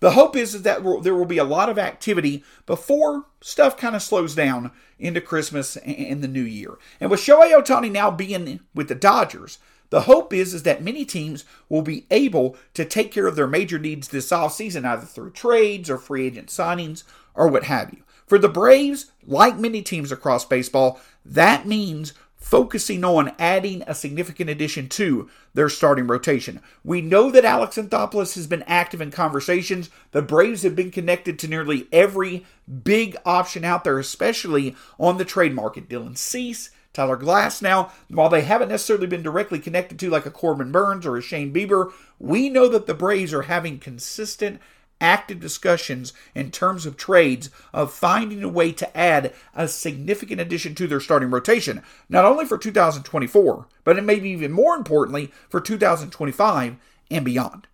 the 0.00 0.12
hope 0.12 0.34
is, 0.34 0.54
is 0.54 0.62
that 0.62 0.82
there 1.02 1.14
will 1.14 1.26
be 1.26 1.38
a 1.38 1.44
lot 1.44 1.68
of 1.68 1.78
activity 1.78 2.42
before 2.66 3.26
stuff 3.40 3.76
kind 3.76 3.94
of 3.94 4.02
slows 4.02 4.34
down 4.34 4.72
into 4.98 5.20
Christmas 5.20 5.76
and 5.76 6.22
the 6.22 6.28
new 6.28 6.42
year. 6.42 6.78
And 6.98 7.10
with 7.10 7.20
Shohei 7.20 7.52
Ohtani 7.52 7.92
now 7.92 8.10
being 8.10 8.60
with 8.74 8.88
the 8.88 8.94
Dodgers, 8.94 9.58
the 9.92 10.00
hope 10.00 10.32
is, 10.32 10.54
is 10.54 10.62
that 10.62 10.82
many 10.82 11.04
teams 11.04 11.44
will 11.68 11.82
be 11.82 12.06
able 12.10 12.56
to 12.72 12.82
take 12.82 13.12
care 13.12 13.26
of 13.26 13.36
their 13.36 13.46
major 13.46 13.78
needs 13.78 14.08
this 14.08 14.30
offseason, 14.30 14.86
either 14.86 15.04
through 15.04 15.32
trades 15.32 15.90
or 15.90 15.98
free 15.98 16.26
agent 16.26 16.48
signings 16.48 17.04
or 17.34 17.48
what 17.48 17.64
have 17.64 17.92
you. 17.92 18.02
For 18.26 18.38
the 18.38 18.48
Braves, 18.48 19.12
like 19.26 19.58
many 19.58 19.82
teams 19.82 20.10
across 20.10 20.46
baseball, 20.46 20.98
that 21.26 21.66
means 21.66 22.14
focusing 22.36 23.04
on 23.04 23.34
adding 23.38 23.82
a 23.86 23.94
significant 23.94 24.48
addition 24.48 24.88
to 24.88 25.28
their 25.52 25.68
starting 25.68 26.06
rotation. 26.06 26.62
We 26.82 27.02
know 27.02 27.30
that 27.30 27.44
Alex 27.44 27.76
Anthopoulos 27.76 28.34
has 28.36 28.46
been 28.46 28.62
active 28.62 29.02
in 29.02 29.10
conversations. 29.10 29.90
The 30.12 30.22
Braves 30.22 30.62
have 30.62 30.74
been 30.74 30.90
connected 30.90 31.38
to 31.40 31.48
nearly 31.48 31.86
every 31.92 32.46
big 32.82 33.14
option 33.26 33.62
out 33.62 33.84
there, 33.84 33.98
especially 33.98 34.74
on 34.98 35.18
the 35.18 35.26
trade 35.26 35.54
market. 35.54 35.86
Dylan 35.86 36.16
Cease, 36.16 36.70
Tyler 36.92 37.16
Glasnow. 37.16 37.90
while 38.08 38.28
they 38.28 38.42
haven't 38.42 38.68
necessarily 38.68 39.06
been 39.06 39.22
directly 39.22 39.58
connected 39.58 39.98
to 39.98 40.10
like 40.10 40.26
a 40.26 40.30
Corbin 40.30 40.72
Burnes 40.72 41.06
or 41.06 41.16
a 41.16 41.22
Shane 41.22 41.52
Bieber, 41.52 41.92
we 42.18 42.48
know 42.48 42.68
that 42.68 42.86
the 42.86 42.94
Braves 42.94 43.32
are 43.32 43.42
having 43.42 43.78
consistent 43.78 44.60
active 45.00 45.40
discussions 45.40 46.12
in 46.34 46.50
terms 46.50 46.86
of 46.86 46.96
trades 46.96 47.50
of 47.72 47.92
finding 47.92 48.42
a 48.42 48.48
way 48.48 48.70
to 48.70 48.96
add 48.96 49.34
a 49.54 49.66
significant 49.66 50.40
addition 50.40 50.74
to 50.76 50.86
their 50.86 51.00
starting 51.00 51.30
rotation, 51.30 51.82
not 52.08 52.24
only 52.24 52.44
for 52.44 52.56
2024, 52.56 53.66
but 53.84 53.98
it 53.98 54.04
may 54.04 54.20
be 54.20 54.30
even 54.30 54.52
more 54.52 54.76
importantly 54.76 55.32
for 55.48 55.60
2025 55.60 56.76
and 57.10 57.24
beyond. 57.24 57.66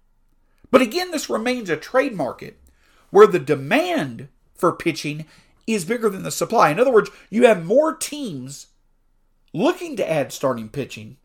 But 0.71 0.83
again, 0.83 1.11
this 1.11 1.29
remains 1.29 1.69
a 1.69 1.77
trade 1.77 2.15
market 2.15 2.59
where 3.11 3.27
the 3.27 3.39
demand 3.39 4.29
for 4.55 4.73
pitching 4.73 5.27
is 5.67 5.85
bigger 5.85 6.09
than 6.09 6.23
the 6.23 6.31
supply. 6.31 6.71
In 6.71 6.81
other 6.81 6.93
words, 6.93 7.11
you 7.31 7.47
have 7.47 7.65
more 7.65 7.95
teams 7.95 8.69
looking 9.53 9.97
to 9.97 10.11
add 10.11 10.33
starting 10.33 10.69
pitching, 10.69 11.17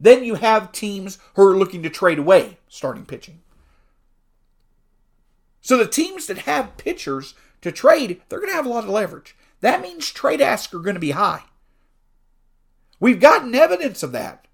then 0.00 0.24
you 0.24 0.36
have 0.36 0.72
teams 0.72 1.18
who 1.34 1.46
are 1.46 1.56
looking 1.56 1.82
to 1.82 1.90
trade 1.90 2.18
away 2.18 2.58
starting 2.68 3.04
pitching. 3.04 3.40
So 5.60 5.76
the 5.76 5.86
teams 5.86 6.26
that 6.26 6.38
have 6.38 6.76
pitchers 6.76 7.34
to 7.62 7.72
trade, 7.72 8.22
they're 8.28 8.38
going 8.38 8.50
to 8.50 8.56
have 8.56 8.66
a 8.66 8.70
lot 8.70 8.84
of 8.84 8.90
leverage. 8.90 9.36
That 9.60 9.82
means 9.82 10.10
trade 10.10 10.40
asks 10.40 10.72
are 10.72 10.78
going 10.78 10.94
to 10.94 11.00
be 11.00 11.10
high. 11.10 11.44
We've 13.00 13.20
gotten 13.20 13.54
evidence 13.54 14.02
of 14.02 14.12
that 14.12 14.46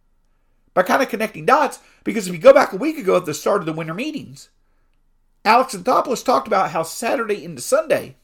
by 0.72 0.82
kind 0.82 1.02
of 1.02 1.08
connecting 1.08 1.46
dots 1.46 1.78
because 2.02 2.26
if 2.26 2.34
you 2.34 2.40
go 2.40 2.52
back 2.52 2.72
a 2.72 2.76
week 2.76 2.98
ago 2.98 3.16
at 3.16 3.26
the 3.26 3.34
start 3.34 3.60
of 3.60 3.66
the 3.66 3.72
winter 3.72 3.94
meetings, 3.94 4.50
Alex 5.44 5.74
Anthopoulos 5.74 6.24
talked 6.24 6.46
about 6.46 6.70
how 6.70 6.82
Saturday 6.82 7.44
into 7.44 7.60
Sunday 7.60 8.16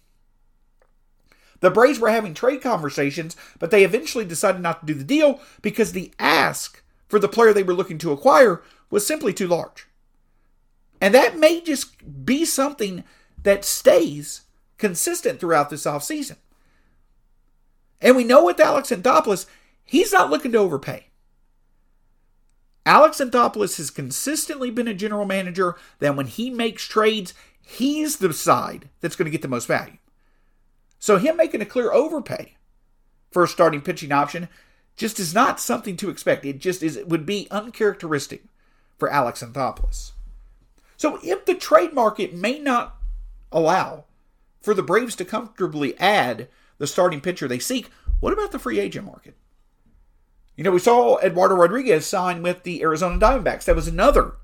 the 1.60 1.70
Braves 1.70 1.98
were 1.98 2.10
having 2.10 2.34
trade 2.34 2.62
conversations, 2.62 3.36
but 3.58 3.70
they 3.70 3.84
eventually 3.84 4.24
decided 4.24 4.62
not 4.62 4.80
to 4.80 4.86
do 4.86 4.94
the 4.94 5.04
deal 5.04 5.40
because 5.62 5.92
the 5.92 6.12
ask 6.18 6.82
for 7.08 7.18
the 7.18 7.28
player 7.28 7.52
they 7.52 7.62
were 7.62 7.74
looking 7.74 7.98
to 7.98 8.12
acquire 8.12 8.62
was 8.90 9.06
simply 9.06 9.32
too 9.32 9.46
large. 9.46 9.86
And 11.00 11.14
that 11.14 11.38
may 11.38 11.60
just 11.60 12.24
be 12.24 12.44
something 12.44 13.04
that 13.42 13.64
stays 13.64 14.42
consistent 14.78 15.40
throughout 15.40 15.70
this 15.70 15.84
offseason. 15.84 16.36
And 18.00 18.16
we 18.16 18.24
know 18.24 18.44
with 18.44 18.60
Alex 18.60 18.90
Anthopoulos, 18.90 19.46
he's 19.84 20.12
not 20.12 20.30
looking 20.30 20.52
to 20.52 20.58
overpay. 20.58 21.06
Alex 22.86 23.18
Anthopoulos 23.18 23.76
has 23.76 23.90
consistently 23.90 24.70
been 24.70 24.88
a 24.88 24.94
general 24.94 25.26
manager 25.26 25.76
that 25.98 26.16
when 26.16 26.26
he 26.26 26.48
makes 26.48 26.84
trades, 26.84 27.34
he's 27.60 28.16
the 28.16 28.32
side 28.32 28.88
that's 29.00 29.16
going 29.16 29.26
to 29.26 29.30
get 29.30 29.42
the 29.42 29.48
most 29.48 29.66
value. 29.66 29.98
So 31.00 31.16
him 31.16 31.36
making 31.36 31.62
a 31.62 31.66
clear 31.66 31.90
overpay 31.90 32.54
for 33.32 33.42
a 33.42 33.48
starting 33.48 33.80
pitching 33.80 34.12
option 34.12 34.48
just 34.96 35.18
is 35.18 35.34
not 35.34 35.58
something 35.58 35.96
to 35.96 36.10
expect. 36.10 36.44
It 36.44 36.58
just 36.58 36.82
is 36.82 36.94
it 36.94 37.08
would 37.08 37.26
be 37.26 37.48
uncharacteristic 37.50 38.44
for 38.98 39.10
Alex 39.10 39.42
Anthopoulos. 39.42 40.12
So 40.96 41.18
if 41.24 41.46
the 41.46 41.54
trade 41.54 41.94
market 41.94 42.34
may 42.34 42.58
not 42.58 42.96
allow 43.50 44.04
for 44.60 44.74
the 44.74 44.82
Braves 44.82 45.16
to 45.16 45.24
comfortably 45.24 45.98
add 45.98 46.48
the 46.76 46.86
starting 46.86 47.22
pitcher 47.22 47.48
they 47.48 47.58
seek, 47.58 47.90
what 48.20 48.34
about 48.34 48.52
the 48.52 48.58
free 48.58 48.78
agent 48.78 49.06
market? 49.06 49.34
You 50.56 50.64
know, 50.64 50.70
we 50.70 50.78
saw 50.78 51.18
Eduardo 51.20 51.54
Rodriguez 51.54 52.04
sign 52.04 52.42
with 52.42 52.64
the 52.64 52.82
Arizona 52.82 53.18
Diamondbacks. 53.18 53.64
That 53.64 53.76
was 53.76 53.88
another 53.88 54.34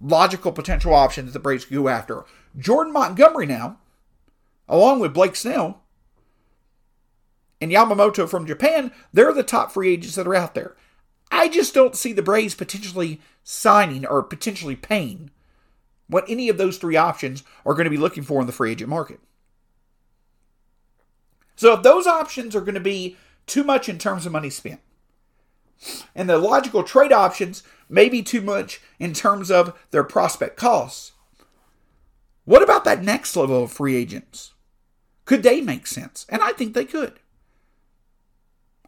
logical 0.00 0.52
potential 0.52 0.94
option 0.94 1.26
that 1.26 1.32
the 1.32 1.38
Braves 1.38 1.66
could 1.66 1.76
go 1.76 1.88
after. 1.88 2.24
Jordan 2.58 2.94
Montgomery 2.94 3.44
now, 3.44 3.76
along 4.66 5.00
with 5.00 5.12
Blake 5.12 5.36
Snell, 5.36 5.79
and 7.60 7.70
Yamamoto 7.70 8.28
from 8.28 8.46
Japan, 8.46 8.92
they're 9.12 9.32
the 9.32 9.42
top 9.42 9.70
free 9.72 9.92
agents 9.92 10.16
that 10.16 10.26
are 10.26 10.34
out 10.34 10.54
there. 10.54 10.76
I 11.30 11.48
just 11.48 11.74
don't 11.74 11.96
see 11.96 12.12
the 12.12 12.22
Braves 12.22 12.54
potentially 12.54 13.20
signing 13.44 14.06
or 14.06 14.22
potentially 14.22 14.76
paying 14.76 15.30
what 16.08 16.24
any 16.28 16.48
of 16.48 16.58
those 16.58 16.78
three 16.78 16.96
options 16.96 17.44
are 17.64 17.74
going 17.74 17.84
to 17.84 17.90
be 17.90 17.96
looking 17.96 18.24
for 18.24 18.40
in 18.40 18.46
the 18.46 18.52
free 18.52 18.72
agent 18.72 18.90
market. 18.90 19.20
So 21.54 21.74
if 21.74 21.82
those 21.82 22.06
options 22.06 22.56
are 22.56 22.60
going 22.60 22.74
to 22.74 22.80
be 22.80 23.16
too 23.46 23.62
much 23.62 23.88
in 23.88 23.98
terms 23.98 24.26
of 24.26 24.32
money 24.32 24.50
spent. 24.50 24.80
And 26.14 26.28
the 26.28 26.38
logical 26.38 26.82
trade 26.82 27.12
options 27.12 27.62
may 27.88 28.08
be 28.08 28.22
too 28.22 28.40
much 28.40 28.80
in 28.98 29.12
terms 29.12 29.50
of 29.50 29.78
their 29.90 30.04
prospect 30.04 30.56
costs. 30.56 31.12
What 32.44 32.62
about 32.62 32.84
that 32.84 33.02
next 33.02 33.36
level 33.36 33.64
of 33.64 33.72
free 33.72 33.96
agents? 33.96 34.52
Could 35.24 35.42
they 35.42 35.60
make 35.60 35.86
sense? 35.86 36.26
And 36.28 36.42
I 36.42 36.52
think 36.52 36.74
they 36.74 36.84
could. 36.84 37.20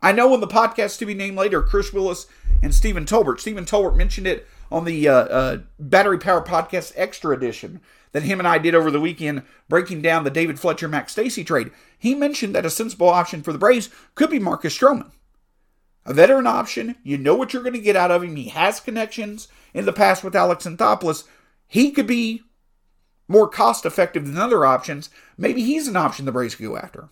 I 0.02 0.12
know 0.12 0.34
in 0.34 0.40
the 0.40 0.48
podcast 0.48 0.98
to 0.98 1.06
be 1.06 1.14
named 1.14 1.36
later, 1.36 1.62
Chris 1.62 1.92
Willis 1.92 2.26
and 2.60 2.74
Stephen 2.74 3.04
Tolbert. 3.04 3.38
Stephen 3.38 3.64
Tolbert 3.64 3.96
mentioned 3.96 4.26
it 4.26 4.48
on 4.70 4.84
the 4.84 5.08
uh, 5.08 5.14
uh, 5.14 5.58
Battery 5.78 6.18
Power 6.18 6.42
Podcast 6.42 6.92
Extra 6.96 7.36
Edition 7.36 7.80
that 8.10 8.24
him 8.24 8.38
and 8.38 8.48
I 8.48 8.58
did 8.58 8.74
over 8.74 8.90
the 8.90 9.00
weekend, 9.00 9.42
breaking 9.68 10.02
down 10.02 10.24
the 10.24 10.30
David 10.30 10.58
Fletcher 10.58 10.88
Max 10.88 11.14
Stassi 11.14 11.46
trade. 11.46 11.70
He 11.98 12.14
mentioned 12.14 12.54
that 12.54 12.66
a 12.66 12.70
sensible 12.70 13.08
option 13.08 13.42
for 13.42 13.52
the 13.52 13.58
Braves 13.58 13.90
could 14.14 14.28
be 14.28 14.38
Marcus 14.38 14.76
Stroman. 14.76 15.12
A 16.04 16.12
veteran 16.12 16.46
option, 16.48 16.96
you 17.04 17.16
know 17.16 17.34
what 17.36 17.52
you're 17.52 17.62
going 17.62 17.74
to 17.74 17.80
get 17.80 17.96
out 17.96 18.10
of 18.10 18.24
him. 18.24 18.34
He 18.34 18.48
has 18.48 18.80
connections 18.80 19.46
in 19.72 19.84
the 19.86 19.92
past 19.92 20.24
with 20.24 20.34
Alex 20.34 20.66
Anthopoulos. 20.66 21.24
He 21.68 21.92
could 21.92 22.08
be 22.08 22.42
more 23.28 23.48
cost 23.48 23.86
effective 23.86 24.26
than 24.26 24.36
other 24.36 24.66
options. 24.66 25.10
Maybe 25.38 25.62
he's 25.62 25.86
an 25.86 25.96
option 25.96 26.26
the 26.26 26.32
Braves 26.32 26.56
could 26.56 26.66
go 26.66 26.76
after. 26.76 27.08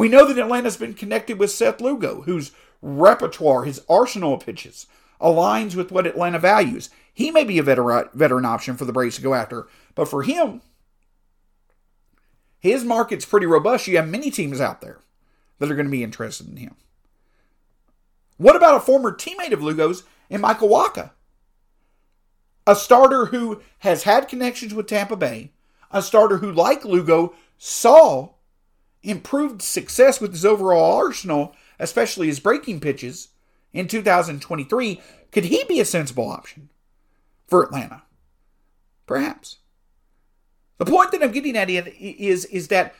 We 0.00 0.08
know 0.08 0.26
that 0.26 0.38
Atlanta's 0.38 0.78
been 0.78 0.94
connected 0.94 1.38
with 1.38 1.50
Seth 1.50 1.78
Lugo, 1.78 2.22
whose 2.22 2.52
repertoire, 2.80 3.64
his 3.64 3.82
arsenal 3.86 4.32
of 4.32 4.46
pitches, 4.46 4.86
aligns 5.20 5.74
with 5.74 5.92
what 5.92 6.06
Atlanta 6.06 6.38
values. 6.38 6.88
He 7.12 7.30
may 7.30 7.44
be 7.44 7.58
a 7.58 7.62
veteran, 7.62 8.08
veteran 8.14 8.46
option 8.46 8.78
for 8.78 8.86
the 8.86 8.94
Braves 8.94 9.16
to 9.16 9.22
go 9.22 9.34
after, 9.34 9.68
but 9.94 10.08
for 10.08 10.22
him, 10.22 10.62
his 12.58 12.82
market's 12.82 13.26
pretty 13.26 13.44
robust. 13.44 13.88
You 13.88 13.98
have 13.98 14.08
many 14.08 14.30
teams 14.30 14.58
out 14.58 14.80
there 14.80 15.00
that 15.58 15.70
are 15.70 15.74
going 15.74 15.84
to 15.84 15.90
be 15.90 16.02
interested 16.02 16.48
in 16.48 16.56
him. 16.56 16.76
What 18.38 18.56
about 18.56 18.78
a 18.78 18.80
former 18.80 19.12
teammate 19.12 19.52
of 19.52 19.62
Lugo's 19.62 20.04
in 20.30 20.40
Michael 20.40 20.70
Wacha? 20.70 21.10
A 22.66 22.74
starter 22.74 23.26
who 23.26 23.60
has 23.80 24.04
had 24.04 24.28
connections 24.28 24.72
with 24.72 24.86
Tampa 24.86 25.16
Bay, 25.16 25.52
a 25.90 26.00
starter 26.00 26.38
who, 26.38 26.50
like 26.50 26.86
Lugo, 26.86 27.34
saw 27.58 28.30
improved 29.02 29.62
success 29.62 30.20
with 30.20 30.32
his 30.32 30.44
overall 30.44 30.96
arsenal, 30.96 31.54
especially 31.78 32.26
his 32.26 32.40
breaking 32.40 32.80
pitches 32.80 33.28
in 33.72 33.88
2023. 33.88 35.00
Could 35.32 35.44
he 35.44 35.64
be 35.64 35.80
a 35.80 35.84
sensible 35.84 36.28
option 36.28 36.70
for 37.46 37.62
Atlanta? 37.62 38.02
Perhaps. 39.06 39.58
The 40.78 40.86
point 40.86 41.12
that 41.12 41.22
I'm 41.22 41.32
getting 41.32 41.56
at 41.56 41.68
is, 41.68 42.44
is 42.46 42.68
that 42.68 42.94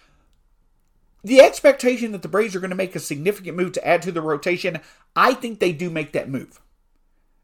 the 1.22 1.40
expectation 1.40 2.12
that 2.12 2.22
the 2.22 2.28
Braves 2.28 2.56
are 2.56 2.60
going 2.60 2.70
to 2.70 2.76
make 2.76 2.96
a 2.96 3.00
significant 3.00 3.56
move 3.56 3.72
to 3.72 3.86
add 3.86 4.02
to 4.02 4.12
the 4.12 4.22
rotation, 4.22 4.80
I 5.14 5.34
think 5.34 5.58
they 5.58 5.72
do 5.72 5.90
make 5.90 6.12
that 6.12 6.30
move. 6.30 6.60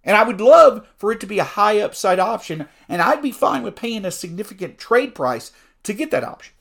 And 0.02 0.16
I 0.16 0.22
would 0.22 0.40
love 0.40 0.86
for 0.96 1.12
it 1.12 1.20
to 1.20 1.26
be 1.26 1.38
a 1.38 1.44
high 1.44 1.80
upside 1.80 2.18
option, 2.18 2.68
and 2.88 3.02
I'd 3.02 3.22
be 3.22 3.32
fine 3.32 3.62
with 3.62 3.76
paying 3.76 4.04
a 4.04 4.10
significant 4.10 4.78
trade 4.78 5.14
price 5.14 5.52
to 5.82 5.92
get 5.92 6.10
that 6.12 6.24
option. 6.24 6.54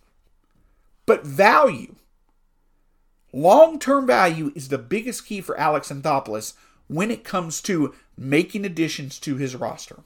But 1.06 1.26
value, 1.26 1.96
long 3.32 3.80
term 3.80 4.08
value, 4.08 4.52
is 4.56 4.70
the 4.70 4.78
biggest 4.78 5.26
key 5.26 5.42
for 5.42 5.58
Alex 5.60 5.90
Anthopoulos 5.90 6.54
when 6.88 7.12
it 7.12 7.24
comes 7.24 7.62
to 7.62 7.94
making 8.18 8.66
additions 8.66 9.20
to 9.20 9.36
his 9.36 9.56
roster. 9.56 10.04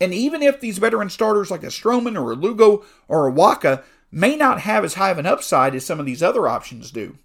And 0.00 0.12
even 0.12 0.42
if 0.42 0.60
these 0.60 0.78
veteran 0.78 1.10
starters 1.10 1.50
like 1.50 1.62
a 1.62 1.66
Stroman 1.66 2.20
or 2.20 2.32
a 2.32 2.34
Lugo 2.34 2.84
or 3.06 3.28
a 3.28 3.32
Wacha 3.32 3.82
may 4.10 4.34
not 4.34 4.60
have 4.60 4.84
as 4.84 4.94
high 4.94 5.10
of 5.10 5.18
an 5.18 5.26
upside 5.26 5.74
as 5.74 5.84
some 5.84 6.00
of 6.00 6.06
these 6.06 6.22
other 6.22 6.48
options 6.48 6.90
do, 6.90 7.18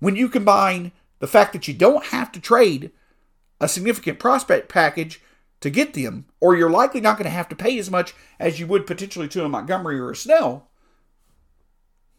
when 0.00 0.16
you 0.16 0.28
combine 0.28 0.92
the 1.18 1.26
fact 1.26 1.54
that 1.54 1.66
you 1.66 1.72
don't 1.72 2.06
have 2.06 2.30
to 2.32 2.40
trade 2.40 2.90
a 3.60 3.68
significant 3.68 4.18
prospect 4.18 4.68
package 4.68 5.22
to 5.60 5.70
get 5.70 5.94
them, 5.94 6.26
or 6.40 6.54
you're 6.54 6.68
likely 6.68 7.00
not 7.00 7.16
going 7.16 7.24
to 7.24 7.30
have 7.30 7.48
to 7.48 7.56
pay 7.56 7.78
as 7.78 7.90
much 7.90 8.14
as 8.38 8.60
you 8.60 8.66
would 8.66 8.86
potentially 8.86 9.28
to 9.28 9.44
a 9.44 9.48
Montgomery 9.48 9.98
or 9.98 10.10
a 10.10 10.16
Snell, 10.16 10.68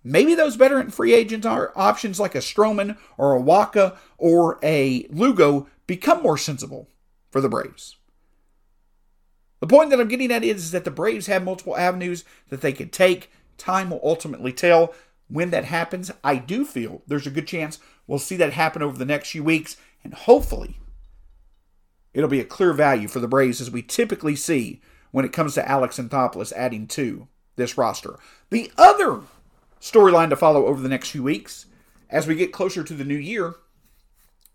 Maybe 0.08 0.36
those 0.36 0.54
veteran 0.56 0.92
free 0.92 1.16
agents 1.16 1.48
are 1.48 1.74
options 1.76 2.20
like 2.20 2.36
a 2.36 2.38
Stroman 2.38 2.96
or 3.18 3.36
a 3.36 3.42
Wacha 3.42 3.98
or 4.20 4.60
a 4.62 5.08
Lugo 5.10 5.68
become 5.88 6.22
more 6.22 6.38
sensible 6.38 6.88
for 7.32 7.42
the 7.42 7.50
Braves. 7.50 7.98
The 9.62 9.68
point 9.68 9.90
that 9.90 10.00
I'm 10.00 10.08
getting 10.08 10.32
at 10.32 10.44
is, 10.44 10.70
that 10.72 10.86
the 10.86 10.92
Braves 10.92 11.26
have 11.26 11.44
multiple 11.44 11.76
avenues 11.76 12.24
that 12.50 12.62
they 12.62 12.72
could 12.72 12.94
take. 12.94 13.32
Time 13.58 13.90
will 13.90 14.02
ultimately 14.04 14.54
tell 14.54 14.94
when 15.28 15.50
that 15.50 15.66
happens. 15.66 16.12
I 16.24 16.36
do 16.36 16.66
feel 16.66 17.02
there's 17.08 17.26
a 17.26 17.32
good 17.32 17.48
chance 17.48 17.80
we'll 18.06 18.20
see 18.20 18.36
that 18.36 18.54
happen 18.54 18.84
over 18.84 19.00
the 19.00 19.06
next 19.06 19.32
few 19.32 19.44
weeks, 19.44 19.76
and 20.04 20.14
hopefully 20.14 20.78
it'll 22.14 22.30
be 22.30 22.40
a 22.42 22.46
clear 22.46 22.74
value 22.74 23.08
for 23.08 23.20
the 23.20 23.28
Braves 23.28 23.60
as 23.60 23.72
we 23.72 23.82
typically 23.82 24.36
see 24.36 24.82
when 25.10 25.26
it 25.26 25.34
comes 25.34 25.56
to 25.56 25.68
Alex 25.68 25.98
Anthopoulos 25.98 26.54
adding 26.54 26.86
to 26.90 27.28
this 27.56 27.76
roster. 27.76 28.20
The 28.52 28.72
other 28.78 29.22
storyline 29.86 30.30
to 30.30 30.36
follow 30.36 30.66
over 30.66 30.82
the 30.82 30.90
next 30.90 31.12
few 31.12 31.22
weeks 31.22 31.68
as 32.10 32.26
we 32.26 32.34
get 32.34 32.52
closer 32.52 32.84
to 32.84 32.94
the 32.94 33.04
new 33.04 33.16
year, 33.16 33.54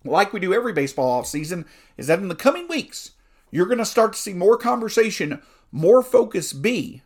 like 0.05 0.33
we 0.33 0.41
do 0.41 0.53
every 0.53 0.73
baseball 0.73 1.23
offseason, 1.23 1.65
is 1.97 2.09
that 2.09 2.19
in 2.19 2.29
the 2.29 2.35
coming 2.35 2.67
weeks, 2.67 3.13
you're 3.53 3.67
going 3.67 3.79
to 3.79 3.85
start 3.85 4.13
to 4.13 4.19
see 4.19 4.33
more 4.33 4.57
conversation, 4.57 5.41
more 5.71 6.03
focus 6.03 6.53
be 6.53 7.03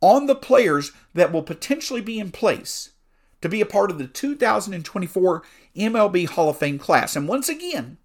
on 0.00 0.26
the 0.26 0.34
players 0.34 0.92
that 1.12 1.30
will 1.30 1.42
potentially 1.42 2.00
be 2.00 2.18
in 2.18 2.30
place 2.30 2.92
to 3.42 3.48
be 3.50 3.60
a 3.60 3.66
part 3.66 3.90
of 3.90 3.98
the 3.98 4.06
2024 4.06 5.42
MLB 5.76 6.26
Hall 6.28 6.48
of 6.48 6.56
Fame 6.56 6.78
class. 6.78 7.16
And 7.16 7.28
once 7.28 7.50
again, 7.50 7.98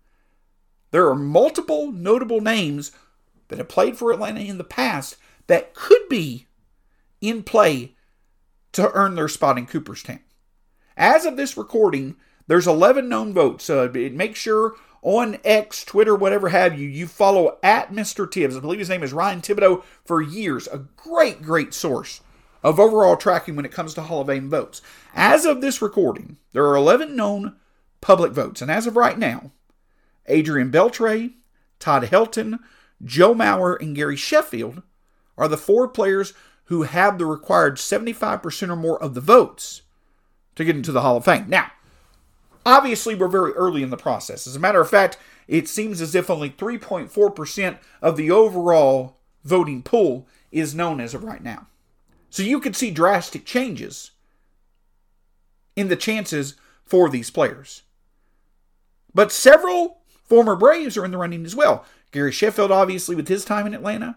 there 0.91 1.08
are 1.08 1.15
multiple 1.15 1.91
notable 1.91 2.41
names 2.41 2.91
that 3.48 3.60
have 3.60 3.70
played 3.70 3.98
for 3.98 4.12
Atlanta 4.12 4.41
in 4.41 4.58
the 4.58 4.65
past 4.65 5.15
that 5.48 5.74
could 5.74 6.10
be 6.10 6.48
in 7.22 7.44
play 7.44 7.96
to 8.73 8.91
earn 8.93 9.15
their 9.15 9.27
spot 9.27 9.57
in 9.57 9.65
Cooperstown. 9.65 10.19
As 10.97 11.25
of 11.25 11.38
this 11.38 11.57
recording, 11.57 12.15
there's 12.47 12.67
11 12.67 13.10
known 13.10 13.34
votes. 13.34 13.65
So 13.65 13.89
make 13.89 14.36
sure 14.36 14.75
on 15.01 15.39
X, 15.43 15.84
Twitter, 15.84 16.15
whatever 16.15 16.49
have 16.49 16.77
you, 16.79 16.88
you 16.88 17.07
follow 17.07 17.57
at 17.63 17.91
Mr. 17.91 18.29
Tibbs. 18.29 18.55
I 18.55 18.60
believe 18.60 18.79
his 18.79 18.89
name 18.89 19.03
is 19.03 19.13
Ryan 19.13 19.41
Thibodaux 19.41 19.84
for 20.05 20.21
years. 20.21 20.67
A 20.67 20.79
great, 20.95 21.41
great 21.41 21.73
source 21.73 22.21
of 22.63 22.79
overall 22.79 23.17
tracking 23.17 23.55
when 23.55 23.65
it 23.65 23.71
comes 23.71 23.93
to 23.95 24.03
Hall 24.03 24.21
of 24.21 24.27
Fame 24.27 24.49
votes. 24.49 24.81
As 25.15 25.45
of 25.45 25.62
this 25.62 25.81
recording, 25.81 26.38
there 26.53 26.65
are 26.67 26.75
11 26.75 27.15
known 27.15 27.55
public 27.99 28.31
votes. 28.31 28.62
And 28.62 28.69
as 28.69 28.86
of 28.86 28.95
right 28.95 29.17
now, 29.17 29.51
Adrian 30.27 30.71
Beltre, 30.71 31.34
Todd 31.79 32.03
Helton, 32.03 32.60
Joe 33.03 33.34
Mauer, 33.34 33.79
and 33.81 33.95
Gary 33.95 34.15
Sheffield 34.15 34.84
are 35.38 35.47
the 35.47 35.57
four 35.57 35.88
players 35.88 36.34
who 36.71 36.84
have 36.84 37.17
the 37.17 37.25
required 37.25 37.75
75% 37.75 38.69
or 38.69 38.77
more 38.77 39.03
of 39.03 39.13
the 39.13 39.19
votes 39.19 39.81
to 40.55 40.63
get 40.63 40.73
into 40.73 40.93
the 40.93 41.01
Hall 41.01 41.17
of 41.17 41.25
Fame. 41.25 41.49
Now, 41.49 41.69
obviously, 42.65 43.13
we're 43.13 43.27
very 43.27 43.51
early 43.51 43.84
in 43.84 43.89
the 43.89 43.97
process. 43.97 44.47
As 44.47 44.55
a 44.55 44.60
matter 44.60 44.79
of 44.79 44.89
fact, 44.89 45.17
it 45.49 45.67
seems 45.67 45.99
as 45.99 46.15
if 46.15 46.29
only 46.29 46.49
3.4% 46.49 47.77
of 48.01 48.15
the 48.15 48.31
overall 48.31 49.17
voting 49.43 49.84
pool 49.84 50.29
is 50.49 50.73
known 50.73 51.01
as 51.01 51.13
of 51.13 51.25
right 51.25 51.43
now. 51.43 51.67
So 52.29 52.41
you 52.41 52.62
could 52.62 52.77
see 52.77 52.89
drastic 52.89 53.43
changes 53.43 54.12
in 55.75 55.89
the 55.89 55.97
chances 55.97 56.55
for 56.86 57.10
these 57.10 57.29
players. 57.29 57.81
But 59.13 59.34
several 59.34 59.97
former 60.23 60.55
Braves 60.55 60.95
are 60.95 61.03
in 61.03 61.12
the 61.12 61.17
running 61.17 61.43
as 61.43 61.53
well. 61.53 61.84
Gary 62.12 62.31
Sheffield, 62.31 62.71
obviously, 62.71 63.13
with 63.13 63.27
his 63.27 63.43
time 63.43 63.67
in 63.67 63.73
Atlanta 63.73 64.15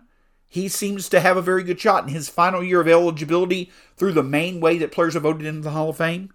he 0.54 0.68
seems 0.68 1.08
to 1.08 1.18
have 1.18 1.36
a 1.36 1.42
very 1.42 1.64
good 1.64 1.80
shot 1.80 2.04
in 2.04 2.10
his 2.10 2.28
final 2.28 2.62
year 2.62 2.80
of 2.80 2.86
eligibility 2.86 3.72
through 3.96 4.12
the 4.12 4.22
main 4.22 4.60
way 4.60 4.78
that 4.78 4.92
players 4.92 5.16
are 5.16 5.20
voted 5.20 5.44
into 5.44 5.62
the 5.62 5.70
Hall 5.70 5.88
of 5.88 5.96
Fame. 5.96 6.32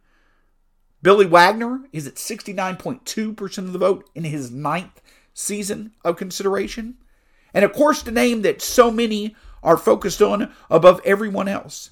Billy 1.01 1.25
Wagner 1.25 1.85
is 1.93 2.05
at 2.05 2.15
69.2% 2.15 3.57
of 3.59 3.71
the 3.71 3.79
vote 3.79 4.09
in 4.13 4.25
his 4.25 4.51
ninth 4.51 5.01
season 5.33 5.93
of 6.03 6.17
consideration. 6.17 6.97
And 7.53 7.63
of 7.63 7.71
course, 7.71 8.01
the 8.01 8.11
name 8.11 8.41
that 8.41 8.61
so 8.61 8.91
many 8.91 9.37
are 9.63 9.77
focused 9.77 10.21
on 10.21 10.51
above 10.69 10.99
everyone 11.05 11.47
else. 11.47 11.91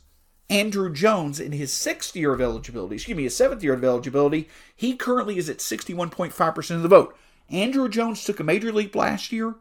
Andruw 0.50 0.94
Jones, 0.94 1.40
in 1.40 1.54
his 1.54 1.72
sixth 1.72 2.14
year 2.14 2.34
of 2.34 2.42
eligibility, 2.42 2.96
excuse 2.96 3.16
me, 3.16 3.24
his 3.24 3.38
seventh 3.38 3.64
year 3.64 3.74
of 3.74 3.86
eligibility, 3.86 4.50
he 4.76 4.98
currently 4.98 5.38
is 5.38 5.50
at 5.50 5.60
61.5% 5.60 6.76
of 6.76 6.82
the 6.82 6.90
vote. 6.90 7.18
Andruw 7.50 7.90
Jones 7.90 8.26
took 8.26 8.42
a 8.42 8.44
major 8.44 8.74
leap 8.74 8.98
last 8.98 9.32
year 9.32 9.56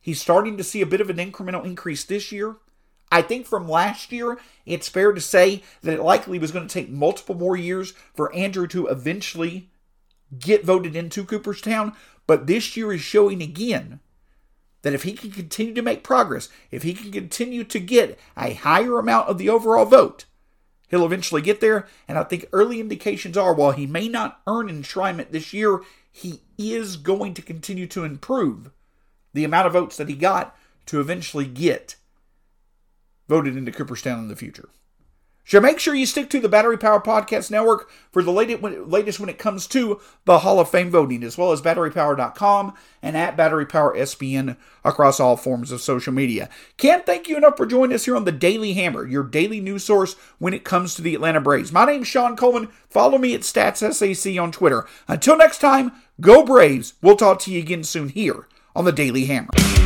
He's 0.00 0.20
starting 0.20 0.56
to 0.56 0.64
see 0.64 0.80
a 0.80 0.86
bit 0.86 1.00
of 1.00 1.10
an 1.10 1.16
incremental 1.16 1.64
increase 1.64 2.04
this 2.04 2.32
year. 2.32 2.56
I 3.10 3.22
think 3.22 3.46
from 3.46 3.68
last 3.68 4.12
year, 4.12 4.38
it's 4.66 4.88
fair 4.88 5.12
to 5.12 5.20
say 5.20 5.62
that 5.82 5.94
it 5.94 6.02
likely 6.02 6.38
was 6.38 6.52
going 6.52 6.66
to 6.66 6.72
take 6.72 6.90
multiple 6.90 7.34
more 7.34 7.56
years 7.56 7.94
for 8.14 8.30
Andruw 8.32 8.68
to 8.70 8.86
eventually 8.86 9.70
get 10.38 10.64
voted 10.64 10.94
into 10.94 11.24
Cooperstown. 11.24 11.94
But 12.26 12.46
this 12.46 12.76
year 12.76 12.92
is 12.92 13.00
showing 13.00 13.42
again 13.42 14.00
that 14.82 14.92
if 14.92 15.04
he 15.04 15.14
can 15.14 15.30
continue 15.30 15.74
to 15.74 15.82
make 15.82 16.04
progress, 16.04 16.48
if 16.70 16.82
he 16.82 16.92
can 16.92 17.10
continue 17.10 17.64
to 17.64 17.80
get 17.80 18.18
a 18.36 18.54
higher 18.54 18.98
amount 18.98 19.28
of 19.28 19.38
the 19.38 19.48
overall 19.48 19.86
vote, 19.86 20.26
He'll 20.88 21.04
eventually 21.04 21.42
get 21.42 21.60
there, 21.60 21.86
and 22.08 22.16
I 22.18 22.24
think 22.24 22.46
early 22.52 22.80
indications 22.80 23.36
are 23.36 23.52
while 23.52 23.72
he 23.72 23.86
may 23.86 24.08
not 24.08 24.40
earn 24.46 24.68
enshrinement 24.68 25.30
this 25.30 25.52
year, 25.52 25.82
he 26.10 26.40
is 26.56 26.96
going 26.96 27.34
to 27.34 27.42
continue 27.42 27.86
to 27.88 28.04
improve 28.04 28.70
the 29.38 29.44
amount 29.44 29.68
of 29.68 29.72
votes 29.72 29.96
that 29.96 30.08
he 30.08 30.16
got 30.16 30.56
to 30.86 30.98
eventually 30.98 31.46
get 31.46 31.94
voted 33.28 33.56
into 33.56 33.70
Cooperstown 33.70 34.18
in 34.18 34.26
the 34.26 34.34
future. 34.34 34.68
So 35.44 35.60
make 35.60 35.78
sure 35.78 35.94
you 35.94 36.04
stick 36.04 36.28
to 36.30 36.40
the 36.40 36.48
Battery 36.48 36.76
Power 36.76 37.00
Podcast 37.00 37.50
Network 37.50 37.88
for 38.10 38.22
the 38.22 38.32
latest 38.32 39.20
when 39.20 39.30
it 39.30 39.38
comes 39.38 39.66
to 39.68 39.98
the 40.26 40.40
Hall 40.40 40.60
of 40.60 40.68
Fame 40.68 40.90
voting, 40.90 41.22
as 41.22 41.38
well 41.38 41.52
as 41.52 41.62
batterypower.com 41.62 42.74
and 43.00 43.16
at 43.16 43.36
Battery 43.36 43.64
Power 43.64 43.96
SBN 43.96 44.58
across 44.84 45.20
all 45.20 45.38
forms 45.38 45.72
of 45.72 45.80
social 45.80 46.12
media. 46.12 46.50
Can't 46.76 47.06
thank 47.06 47.28
you 47.28 47.36
enough 47.38 47.56
for 47.56 47.64
joining 47.64 47.94
us 47.94 48.04
here 48.04 48.16
on 48.16 48.24
the 48.24 48.32
Daily 48.32 48.74
Hammer, 48.74 49.06
your 49.06 49.22
daily 49.22 49.60
news 49.60 49.84
source 49.84 50.16
when 50.38 50.52
it 50.52 50.64
comes 50.64 50.94
to 50.96 51.02
the 51.02 51.14
Atlanta 51.14 51.40
Braves. 51.40 51.72
My 51.72 51.86
name's 51.86 52.08
Shawn 52.08 52.36
Coleman. 52.36 52.68
Follow 52.90 53.16
me 53.16 53.34
at 53.34 53.42
StatsSAC 53.42 54.42
on 54.42 54.52
Twitter. 54.52 54.86
Until 55.06 55.38
next 55.38 55.60
time, 55.60 55.92
go 56.20 56.44
Braves. 56.44 56.92
We'll 57.00 57.16
talk 57.16 57.38
to 57.40 57.52
you 57.52 57.60
again 57.60 57.84
soon 57.84 58.10
here 58.10 58.48
on 58.78 58.84
the 58.84 58.92
Daily 58.92 59.24
Hammer. 59.24 59.77